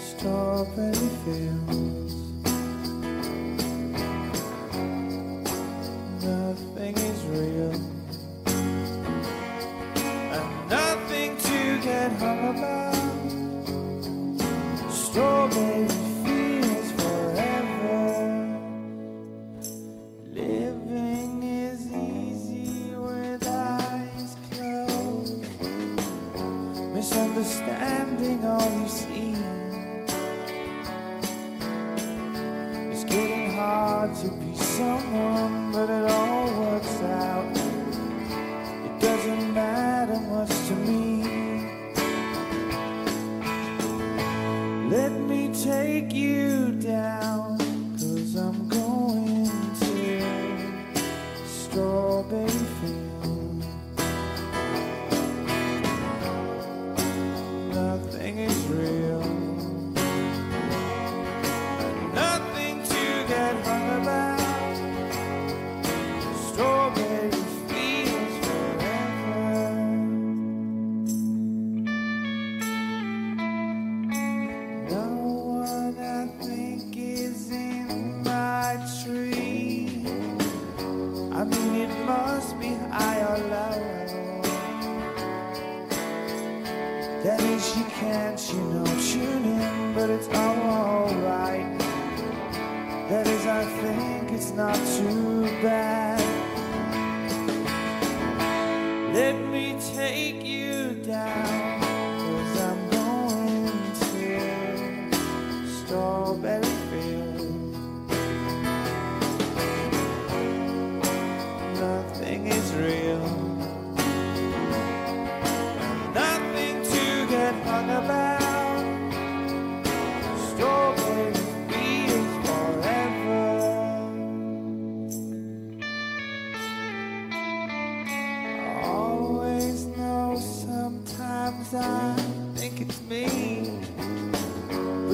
Strawberry 0.00 1.10
Fields. 1.22 2.14
Nothing 6.24 6.96
is 6.96 7.20
real, 7.26 7.72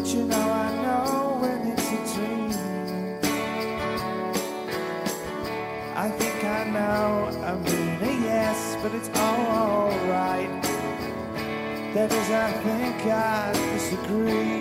But 0.00 0.14
you 0.14 0.24
know 0.24 0.50
I 0.50 0.82
know 0.82 1.36
when 1.42 1.72
it's 1.72 1.92
a 1.92 2.14
dream. 2.14 2.50
I 5.94 6.08
think 6.08 6.42
I 6.42 6.64
know 6.64 7.28
I 7.44 7.52
mean 7.56 8.02
a 8.08 8.24
yes, 8.24 8.78
but 8.82 8.94
it's 8.94 9.10
all 9.14 9.92
alright. 9.92 10.62
That 11.92 12.10
is, 12.10 12.30
I 12.30 12.50
think 12.64 13.06
I 13.12 13.52
disagree. 13.52 14.59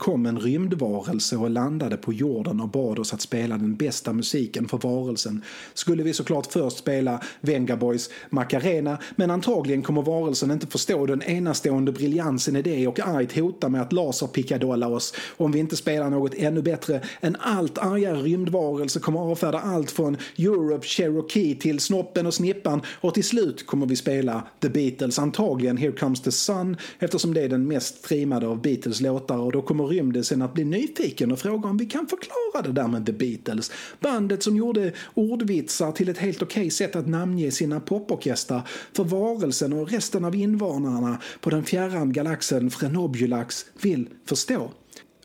Kom 0.00 0.26
en 0.26 0.40
rymdvarelse 0.40 1.36
och 1.36 1.50
landade 1.50 1.96
på 1.96 2.12
jorden 2.12 2.60
och 2.60 2.68
bad 2.68 2.98
oss 2.98 3.14
att 3.14 3.20
spela 3.20 3.58
den 3.58 3.76
bästa 3.76 4.12
musiken 4.12 4.68
för 4.68 4.78
varelsen 4.78 5.42
skulle 5.74 6.02
vi 6.02 6.14
såklart 6.14 6.52
först 6.52 6.78
spela 6.78 7.20
Vengaboys 7.40 8.10
Macarena 8.30 8.98
men 9.16 9.30
antagligen 9.30 9.82
kommer 9.82 10.02
varelsen 10.02 10.50
inte 10.50 10.66
förstå 10.66 11.06
den 11.06 11.22
enastående 11.22 11.92
briljansen 11.92 12.56
i 12.56 12.62
det 12.62 12.86
och 12.86 13.00
argt 13.00 13.38
hota 13.38 13.68
med 13.68 13.82
att 13.82 13.92
laserpickadolla 13.92 14.88
oss 14.88 15.14
om 15.36 15.52
vi 15.52 15.58
inte 15.58 15.76
spelar 15.76 16.10
något 16.10 16.34
ännu 16.34 16.62
bättre. 16.62 17.00
En 17.20 17.36
allt 17.40 17.78
argare 17.78 18.22
rymdvarelse 18.22 19.00
kommer 19.00 19.20
avfärda 19.20 19.58
allt 19.58 19.90
från 19.90 20.16
Europe 20.38 20.86
Cherokee 20.86 21.54
till 21.54 21.80
Snoppen 21.80 22.26
och 22.26 22.34
Snippan 22.34 22.82
och 23.00 23.14
till 23.14 23.24
slut 23.24 23.66
kommer 23.66 23.86
vi 23.86 23.96
spela 23.96 24.42
The 24.60 24.68
Beatles, 24.68 25.18
antagligen 25.18 25.76
Here 25.76 25.92
Comes 25.92 26.22
the 26.22 26.32
Sun 26.32 26.76
eftersom 26.98 27.34
det 27.34 27.40
är 27.40 27.48
den 27.48 27.68
mest 27.68 28.04
streamade 28.04 28.46
av 28.46 28.62
Beatles 28.62 29.00
låtar 29.00 29.38
och 29.38 29.52
då 29.52 29.62
kommer 29.62 29.89
rymdisen 29.90 30.42
att 30.42 30.54
bli 30.54 30.64
nyfiken 30.64 31.32
och 31.32 31.38
fråga 31.38 31.68
om 31.68 31.76
vi 31.76 31.86
kan 31.86 32.06
förklara 32.06 32.62
det 32.62 32.80
där 32.80 32.88
med 32.88 33.06
The 33.06 33.12
Beatles. 33.12 33.72
Bandet 34.00 34.42
som 34.42 34.56
gjorde 34.56 34.92
ordvitsar 35.14 35.92
till 35.92 36.08
ett 36.08 36.18
helt 36.18 36.42
okej 36.42 36.70
sätt 36.70 36.96
att 36.96 37.08
namnge 37.08 37.50
sina 37.50 37.80
poporkestrar 37.80 38.68
för 38.92 39.04
varelsen 39.04 39.72
och 39.72 39.90
resten 39.90 40.24
av 40.24 40.34
invånarna 40.34 41.18
på 41.40 41.50
den 41.50 41.64
fjärran 41.64 42.12
galaxen 42.12 42.70
Frenobulax 42.70 43.66
vill 43.82 44.08
förstå. 44.26 44.70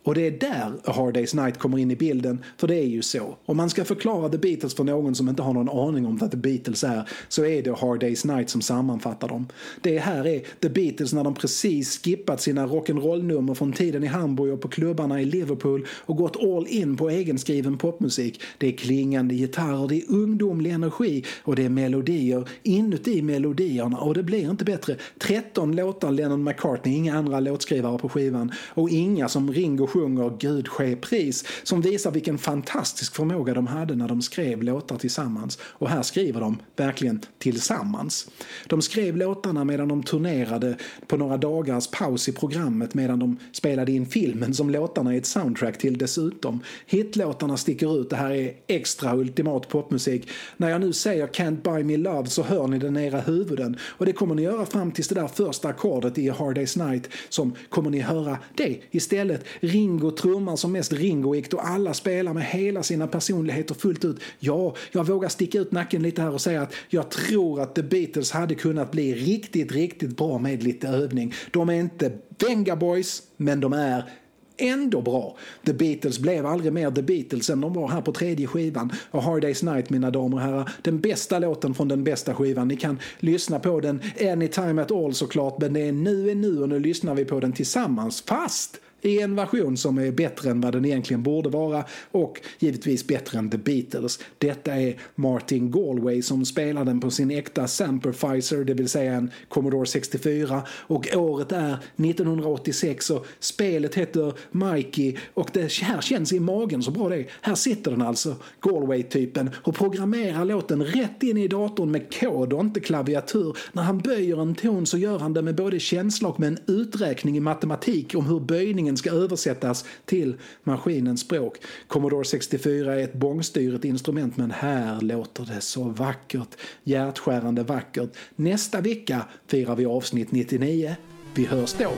Och 0.05 0.15
det 0.15 0.27
är 0.27 0.31
där 0.31 0.73
A 0.83 0.91
Hard 0.91 1.17
Day's 1.17 1.43
Night 1.43 1.59
kommer 1.59 1.77
in 1.77 1.91
i 1.91 1.95
bilden, 1.95 2.43
för 2.57 2.67
det 2.67 2.75
är 2.75 2.87
ju 2.87 3.01
så. 3.01 3.37
Om 3.45 3.57
man 3.57 3.69
ska 3.69 3.85
förklara 3.85 4.29
The 4.29 4.37
Beatles 4.37 4.75
för 4.75 4.83
någon 4.83 5.15
som 5.15 5.29
inte 5.29 5.41
har 5.41 5.53
någon 5.53 5.69
aning 5.69 6.05
om 6.05 6.17
vad 6.17 6.31
The 6.31 6.37
Beatles 6.37 6.83
är, 6.83 7.09
så 7.27 7.45
är 7.45 7.63
det 7.63 7.71
A 7.71 7.77
Hard 7.81 8.03
Day's 8.03 8.35
Night 8.35 8.49
som 8.49 8.61
sammanfattar 8.61 9.27
dem. 9.27 9.47
Det 9.81 9.97
här 9.97 10.27
är 10.27 10.41
The 10.59 10.69
Beatles 10.69 11.13
när 11.13 11.23
de 11.23 11.33
precis 11.33 12.03
skippat 12.03 12.41
sina 12.41 12.67
rock'n'roll-nummer 12.67 13.53
från 13.53 13.73
tiden 13.73 14.03
i 14.03 14.07
Hamburg 14.07 14.53
och 14.53 14.61
på 14.61 14.67
klubbarna 14.67 15.21
i 15.21 15.25
Liverpool 15.25 15.87
och 16.05 16.15
gått 16.15 16.43
all 16.43 16.67
in 16.67 16.97
på 16.97 17.09
egenskriven 17.09 17.77
popmusik. 17.77 18.41
Det 18.57 18.67
är 18.67 18.71
klingande 18.71 19.35
gitarrer, 19.35 19.87
det 19.87 19.95
är 19.95 20.11
ungdomlig 20.11 20.71
energi 20.71 21.23
och 21.43 21.55
det 21.55 21.65
är 21.65 21.69
melodier 21.69 22.49
inuti 22.63 23.21
melodierna 23.21 23.97
och 23.97 24.13
det 24.13 24.23
blir 24.23 24.49
inte 24.49 24.65
bättre. 24.65 24.95
13 25.19 25.75
låtar 25.75 26.11
Lennon 26.11 26.43
McCartney, 26.43 26.95
inga 26.95 27.17
andra 27.17 27.39
låtskrivare 27.39 27.97
på 27.97 28.09
skivan 28.09 28.51
och 28.67 28.89
inga 28.89 29.29
som 29.29 29.51
Ringo 29.51 29.87
sjunger 29.95 30.37
Gud 30.39 30.67
ske 30.67 30.95
pris 30.95 31.45
som 31.63 31.81
visar 31.81 32.11
vilken 32.11 32.37
fantastisk 32.37 33.15
förmåga 33.15 33.53
de 33.53 33.67
hade 33.67 33.95
när 33.95 34.07
de 34.07 34.21
skrev 34.21 34.63
låtar 34.63 34.97
tillsammans. 34.97 35.59
Och 35.61 35.89
här 35.89 36.01
skriver 36.01 36.39
de 36.39 36.57
verkligen 36.75 37.21
tillsammans. 37.37 38.29
De 38.67 38.81
skrev 38.81 39.17
låtarna 39.17 39.63
medan 39.63 39.87
de 39.87 40.03
turnerade 40.03 40.75
på 41.07 41.17
några 41.17 41.37
dagars 41.37 41.87
paus 41.87 42.29
i 42.29 42.31
programmet 42.31 42.93
medan 42.93 43.19
de 43.19 43.37
spelade 43.51 43.91
in 43.91 44.05
filmen 44.05 44.53
som 44.53 44.69
låtarna 44.69 45.13
är 45.13 45.17
ett 45.17 45.25
soundtrack 45.25 45.77
till 45.77 45.97
dessutom. 45.97 46.59
Hitlåtarna 46.85 47.57
sticker 47.57 48.01
ut, 48.01 48.09
det 48.09 48.15
här 48.15 48.31
är 48.31 48.53
extra 48.67 49.15
ultimat 49.15 49.69
popmusik. 49.69 50.29
När 50.57 50.69
jag 50.69 50.81
nu 50.81 50.93
säger 50.93 51.27
Can't 51.27 51.61
Buy 51.61 51.83
Me 51.83 51.97
Love 51.97 52.29
så 52.29 52.43
hör 52.43 52.67
ni 52.67 52.79
den 52.79 52.97
i 52.97 53.05
era 53.05 53.19
huvuden 53.19 53.77
och 53.81 54.05
det 54.05 54.13
kommer 54.13 54.35
ni 54.35 54.41
göra 54.41 54.65
fram 54.65 54.91
tills 54.91 55.07
det 55.07 55.15
där 55.15 55.27
första 55.27 55.67
ackordet 55.67 56.17
i 56.17 56.29
A 56.29 56.35
Hard 56.39 56.57
Day's 56.57 56.89
Night 56.89 57.09
som 57.29 57.53
kommer 57.69 57.89
ni 57.89 57.99
höra 57.99 58.37
det 58.55 58.77
istället. 58.91 59.45
Ringo 59.85 60.11
trummar 60.11 60.55
som 60.55 60.71
mest 60.71 60.93
ringoigt 60.93 61.53
och 61.53 61.67
alla 61.67 61.93
spelar 61.93 62.33
med 62.33 62.45
hela 62.45 62.83
sina 62.83 63.07
personligheter 63.07 63.75
fullt 63.75 64.05
ut. 64.05 64.19
Ja, 64.39 64.75
jag 64.91 65.07
vågar 65.07 65.29
sticka 65.29 65.59
ut 65.59 65.71
nacken 65.71 66.03
lite 66.03 66.21
här 66.21 66.31
och 66.31 66.41
säga 66.41 66.61
att 66.61 66.73
jag 66.89 67.09
tror 67.09 67.61
att 67.61 67.75
The 67.75 67.83
Beatles 67.83 68.31
hade 68.31 68.55
kunnat 68.55 68.91
bli 68.91 69.13
riktigt, 69.13 69.71
riktigt 69.71 70.17
bra 70.17 70.37
med 70.37 70.63
lite 70.63 70.87
övning. 70.87 71.33
De 71.51 71.69
är 71.69 71.73
inte 71.73 72.11
Venga 72.47 72.75
Boys, 72.75 73.23
men 73.37 73.59
de 73.59 73.73
är 73.73 74.09
ändå 74.57 75.01
bra. 75.01 75.37
The 75.65 75.73
Beatles 75.73 76.19
blev 76.19 76.45
aldrig 76.45 76.73
mer 76.73 76.91
The 76.91 77.01
Beatles 77.01 77.49
än 77.49 77.61
de 77.61 77.73
var 77.73 77.87
här 77.87 78.01
på 78.01 78.11
tredje 78.11 78.47
skivan. 78.47 78.91
A 79.11 79.19
Hard 79.19 79.43
Day's 79.43 79.73
Night, 79.73 79.89
mina 79.89 80.11
damer 80.11 80.37
och 80.37 80.43
herrar. 80.43 80.71
Den 80.81 80.99
bästa 80.99 81.39
låten 81.39 81.73
från 81.73 81.87
den 81.87 82.03
bästa 82.03 82.35
skivan. 82.35 82.67
Ni 82.67 82.77
kan 82.77 82.99
lyssna 83.19 83.59
på 83.59 83.79
den 83.79 84.01
anytime 84.21 84.81
at 84.81 84.91
all 84.91 85.13
såklart, 85.13 85.61
men 85.61 85.73
det 85.73 85.81
är 85.81 85.91
nu 85.91 86.29
är 86.29 86.35
nu 86.35 86.61
och 86.61 86.69
nu 86.69 86.79
lyssnar 86.79 87.15
vi 87.15 87.25
på 87.25 87.39
den 87.39 87.53
tillsammans. 87.53 88.21
Fast 88.21 88.79
i 89.05 89.21
en 89.21 89.35
version 89.35 89.77
som 89.77 89.97
är 89.97 90.11
bättre 90.11 90.49
än 90.49 90.61
vad 90.61 90.73
den 90.73 90.85
egentligen 90.85 91.23
borde 91.23 91.49
vara 91.49 91.85
och 92.11 92.41
givetvis 92.59 93.07
bättre 93.07 93.39
än 93.39 93.49
The 93.49 93.57
Beatles. 93.57 94.19
Detta 94.37 94.75
är 94.75 94.99
Martin 95.15 95.71
Galway 95.71 96.21
som 96.21 96.45
spelar 96.45 96.85
den 96.85 96.99
på 96.99 97.11
sin 97.11 97.31
äkta 97.31 97.67
Samperficer, 97.67 98.63
det 98.63 98.73
vill 98.73 98.89
säga 98.89 99.13
en 99.13 99.31
Commodore 99.49 99.85
64 99.85 100.63
och 100.69 101.07
året 101.15 101.51
är 101.51 101.77
1986 101.97 103.09
och 103.09 103.25
spelet 103.39 103.95
heter 103.95 104.33
Mikey 104.51 105.15
och 105.33 105.49
det 105.53 105.73
här 105.81 106.01
känns 106.01 106.33
i 106.33 106.39
magen 106.39 106.83
så 106.83 106.91
bra 106.91 107.09
det 107.09 107.15
är. 107.15 107.27
Här 107.41 107.55
sitter 107.55 107.91
den 107.91 108.01
alltså, 108.01 108.35
Galway-typen, 108.61 109.49
och 109.63 109.75
programmerar 109.75 110.45
låten 110.45 110.83
rätt 110.83 111.23
in 111.23 111.37
i 111.37 111.47
datorn 111.47 111.91
med 111.91 112.19
kod 112.19 112.53
och 112.53 112.59
inte 112.59 112.79
klaviatur. 112.79 113.57
När 113.71 113.83
han 113.83 113.97
böjer 113.97 114.41
en 114.41 114.55
ton 114.55 114.85
så 114.85 114.97
gör 114.97 115.19
han 115.19 115.33
det 115.33 115.41
med 115.41 115.55
både 115.55 115.79
känsla 115.79 116.29
och 116.29 116.39
med 116.39 116.47
en 116.47 116.57
uträkning 116.67 117.37
i 117.37 117.39
matematik 117.39 118.15
om 118.15 118.25
hur 118.25 118.39
böjningen 118.39 118.94
ska 118.97 119.11
översättas 119.11 119.85
till 120.05 120.35
maskinens 120.63 121.21
språk. 121.21 121.57
Commodore 121.87 122.25
64 122.25 122.95
är 122.95 123.03
ett 123.03 123.13
bångstyrigt 123.13 123.85
instrument 123.85 124.37
men 124.37 124.51
här 124.51 125.01
låter 125.01 125.45
det 125.45 125.61
så 125.61 125.83
vackert, 125.83 126.57
hjärtskärande 126.83 127.63
vackert. 127.63 128.09
Nästa 128.35 128.81
vecka 128.81 129.25
firar 129.47 129.75
vi 129.75 129.85
avsnitt 129.85 130.31
99. 130.31 130.95
Vi 131.35 131.45
hörs 131.45 131.73
då! 131.73 131.91